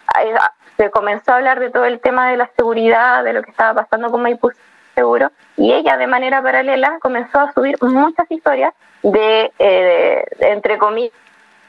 se 0.75 0.89
comenzó 0.89 1.32
a 1.32 1.36
hablar 1.36 1.60
de 1.60 1.69
todo 1.69 1.86
el 1.86 2.02
tema 2.02 2.30
de 2.30 2.38
la 2.38 2.49
seguridad, 2.58 3.23
de 3.23 3.34
lo 3.34 3.41
que 3.41 3.52
estaba 3.52 3.84
pasando 3.84 4.12
con 4.12 4.21
Maipú 4.21 4.52
Seguro, 4.99 5.31
y 5.55 5.71
ella 5.71 5.95
de 5.95 6.07
manera 6.07 6.43
paralela 6.43 6.99
comenzó 7.01 7.39
a 7.39 7.53
subir 7.53 7.77
muchas 7.79 8.29
historias 8.29 8.73
de, 9.01 9.49
eh, 9.57 10.25
entre 10.41 10.77
comillas, 10.77 11.13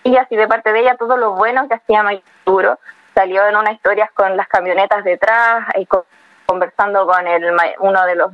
y 0.02 0.34
de 0.34 0.48
parte 0.48 0.72
de 0.72 0.80
ella 0.80 0.96
todo 0.96 1.16
lo 1.16 1.36
bueno 1.36 1.68
que 1.68 1.74
hacía 1.74 2.02
Maipú 2.02 2.28
Seguro. 2.44 2.80
Salió 3.14 3.46
en 3.46 3.54
unas 3.54 3.74
historias 3.74 4.10
con 4.14 4.36
las 4.36 4.48
camionetas 4.48 5.04
detrás 5.04 5.64
y 5.76 5.86
conversando 6.44 7.06
con 7.06 7.24
el, 7.28 7.54
uno 7.78 8.04
de 8.04 8.16
los 8.16 8.32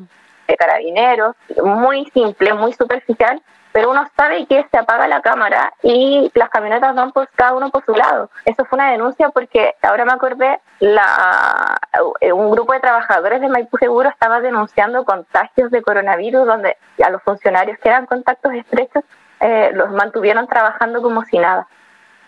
carabineros, 0.59 1.37
muy 1.62 2.06
simple, 2.14 2.54
muy 2.54 2.72
superficial, 2.72 3.42
pero 3.76 3.90
uno 3.90 4.06
sabe 4.16 4.46
que 4.46 4.66
se 4.70 4.78
apaga 4.78 5.06
la 5.06 5.20
cámara 5.20 5.74
y 5.82 6.32
las 6.32 6.48
camionetas 6.48 6.94
van 6.94 7.12
por 7.12 7.28
cada 7.36 7.52
uno 7.52 7.68
por 7.68 7.84
su 7.84 7.92
lado. 7.92 8.30
Eso 8.46 8.64
fue 8.64 8.78
una 8.78 8.90
denuncia 8.90 9.28
porque 9.28 9.74
ahora 9.82 10.06
me 10.06 10.12
acordé, 10.12 10.60
la, 10.80 11.78
eh, 12.22 12.32
un 12.32 12.50
grupo 12.52 12.72
de 12.72 12.80
trabajadores 12.80 13.38
de 13.38 13.50
Maipú 13.50 13.76
Seguro 13.76 14.08
estaba 14.08 14.40
denunciando 14.40 15.04
contagios 15.04 15.70
de 15.70 15.82
coronavirus 15.82 16.46
donde 16.46 16.78
a 17.04 17.10
los 17.10 17.22
funcionarios 17.22 17.78
que 17.78 17.90
eran 17.90 18.06
contactos 18.06 18.54
estrechos 18.54 19.04
eh, 19.40 19.72
los 19.74 19.90
mantuvieron 19.90 20.46
trabajando 20.46 21.02
como 21.02 21.24
si 21.24 21.36
nada. 21.36 21.66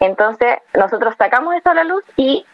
Entonces 0.00 0.58
nosotros 0.74 1.14
sacamos 1.16 1.54
eso 1.54 1.70
a 1.70 1.74
la 1.74 1.84
luz 1.84 2.04
y 2.16 2.44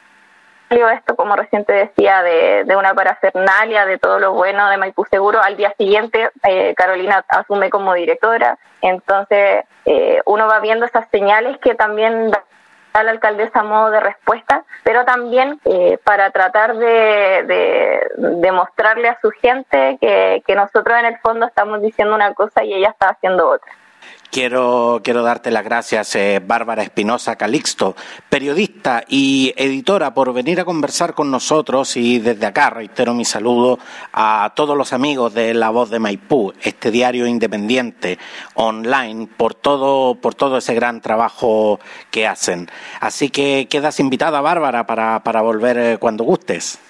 esto, 0.70 1.16
como 1.16 1.37
reciente 1.37 1.72
decía, 1.72 2.22
de, 2.22 2.64
de, 2.64 2.77
una 2.77 2.94
parafernalia, 2.94 3.87
de 3.87 3.98
todo 3.98 4.18
lo 4.18 4.33
bueno 4.33 4.68
de 4.68 4.77
Maipú 4.77 5.05
Seguro. 5.05 5.40
Al 5.42 5.57
día 5.57 5.72
siguiente, 5.79 6.31
eh, 6.42 6.74
Carolina 6.74 7.24
asume 7.29 7.70
como 7.70 7.94
directora. 7.94 8.59
Entonces, 8.81 9.64
eh, 9.85 10.20
uno 10.27 10.46
va 10.46 10.61
viendo 10.61 10.87
esas 10.87 11.09
señales 11.11 11.59
que 11.59 11.74
también 11.74 12.31
da 12.31 13.03
la 13.03 13.11
alcaldesa 13.11 13.61
a 13.61 13.64
modo 13.64 13.90
de 13.90 14.00
respuesta, 14.00 14.64
pero 14.85 15.05
también 15.05 15.61
eh, 15.64 15.98
para 16.05 16.31
tratar 16.31 16.77
de, 16.77 18.07
de, 18.16 18.53
mostrarle 18.53 19.09
a 19.09 19.18
su 19.20 19.31
gente 19.33 19.98
que, 20.00 20.44
que 20.46 20.55
nosotros 20.55 20.96
en 20.98 21.07
el 21.07 21.18
fondo 21.18 21.46
estamos 21.46 21.83
diciendo 21.83 22.14
una 22.14 22.33
cosa 22.35 22.62
y 22.62 22.72
ella 22.72 22.90
está 22.90 23.09
haciendo 23.09 23.48
otra. 23.48 23.72
Quiero, 24.35 25.01
quiero 25.05 25.23
darte 25.23 25.53
las 25.53 25.62
gracias, 25.62 26.17
eh, 26.17 26.43
Bárbara 26.45 26.83
Espinosa 26.83 27.37
Calixto, 27.37 27.95
periodista 28.29 29.05
y 29.07 29.55
editora, 29.57 30.12
por 30.12 30.33
venir 30.33 30.59
a 30.59 30.64
conversar 30.64 31.14
con 31.14 31.31
nosotros 31.31 31.97
y 31.97 32.19
desde 32.19 32.45
acá 32.45 32.71
reitero 32.71 33.14
mi 33.14 33.25
saludo 33.25 33.79
a 34.12 34.53
todos 34.57 34.77
los 34.77 34.93
amigos 34.93 35.35
de 35.35 35.55
La 35.55 35.71
Voz 35.71 35.88
de 35.88 36.01
Maipú, 36.01 36.53
este 36.62 36.90
diario 36.90 37.29
independiente 37.29 38.19
online, 38.55 39.29
por 39.37 39.55
todo, 39.55 40.17
por 40.17 40.35
todo 40.35 40.59
ese 40.59 40.75
gran 40.75 41.01
trabajo 41.01 41.79
que 42.11 42.27
hacen. 42.27 42.69
Así 42.99 43.31
que 43.31 43.69
quedas 43.71 44.01
invitada, 44.01 44.40
Bárbara, 44.40 44.85
para, 44.85 45.23
para 45.23 45.43
volver 45.43 45.79
eh, 45.79 45.99
cuando 45.99 46.25
gustes. 46.25 46.81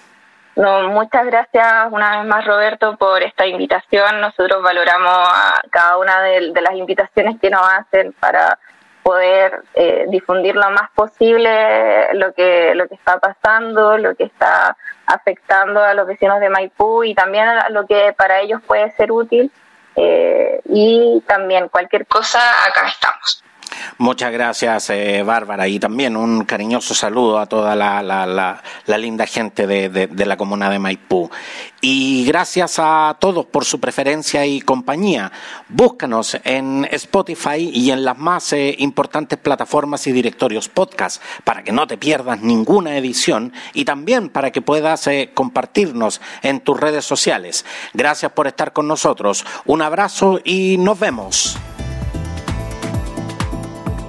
No, 0.56 0.88
muchas 0.88 1.26
gracias 1.26 1.66
una 1.90 2.18
vez 2.18 2.26
más, 2.28 2.46
Roberto, 2.46 2.96
por 2.96 3.22
esta 3.22 3.44
invitación. 3.46 4.20
Nosotros 4.20 4.62
valoramos 4.62 5.12
a 5.12 5.60
cada 5.70 5.98
una 5.98 6.22
de, 6.22 6.52
las 6.60 6.74
invitaciones 6.74 7.40
que 7.40 7.50
nos 7.50 7.62
hacen 7.68 8.12
para 8.12 8.58
poder 9.02 9.62
eh, 9.74 10.06
difundir 10.08 10.54
lo 10.54 10.70
más 10.70 10.90
posible 10.94 12.14
lo 12.14 12.32
que 12.32 12.74
lo 12.74 12.88
que 12.88 12.94
está 12.94 13.18
pasando, 13.18 13.98
lo 13.98 14.14
que 14.14 14.24
está 14.24 14.78
afectando 15.04 15.82
a 15.82 15.92
los 15.92 16.06
vecinos 16.06 16.40
de 16.40 16.48
Maipú 16.48 17.04
y 17.04 17.14
también 17.14 17.46
lo 17.70 17.86
que 17.86 18.14
para 18.16 18.40
ellos 18.40 18.62
puede 18.66 18.90
ser 18.92 19.12
útil. 19.12 19.50
Eh, 19.96 20.60
y 20.66 21.22
también 21.26 21.68
cualquier 21.68 22.06
cosa, 22.06 22.40
acá 22.66 22.86
estamos. 22.88 23.43
Muchas 23.98 24.32
gracias, 24.32 24.90
eh, 24.90 25.22
Bárbara, 25.22 25.68
y 25.68 25.78
también 25.78 26.16
un 26.16 26.44
cariñoso 26.44 26.94
saludo 26.94 27.38
a 27.38 27.46
toda 27.46 27.76
la, 27.76 28.02
la, 28.02 28.98
linda 28.98 29.26
gente 29.26 29.66
de, 29.66 30.26
la 30.26 30.36
comuna 30.36 30.70
de 30.70 30.78
Maipú. 30.78 31.30
Y 31.80 32.24
gracias 32.24 32.78
a 32.78 33.16
todos 33.20 33.44
por 33.46 33.64
su 33.64 33.78
preferencia 33.78 34.46
y 34.46 34.60
compañía. 34.60 35.30
Búscanos 35.68 36.38
en 36.44 36.88
Spotify 36.90 37.70
y 37.72 37.90
en 37.90 38.04
las 38.04 38.16
más 38.16 38.52
eh, 38.54 38.74
importantes 38.78 39.38
plataformas 39.38 40.06
y 40.06 40.12
directorios 40.12 40.68
podcast 40.68 41.22
para 41.44 41.62
que 41.62 41.72
no 41.72 41.86
te 41.86 41.98
pierdas 41.98 42.40
ninguna 42.40 42.96
edición 42.96 43.52
y 43.74 43.84
también 43.84 44.30
para 44.30 44.50
que 44.50 44.62
puedas 44.62 45.06
eh, 45.08 45.30
compartirnos 45.34 46.22
en 46.42 46.60
tus 46.60 46.80
redes 46.80 47.04
sociales. 47.04 47.66
Gracias 47.92 48.32
por 48.32 48.46
estar 48.46 48.72
con 48.72 48.88
nosotros. 48.88 49.44
Un 49.66 49.82
abrazo 49.82 50.40
y 50.42 50.78
nos 50.78 50.98
vemos 50.98 51.58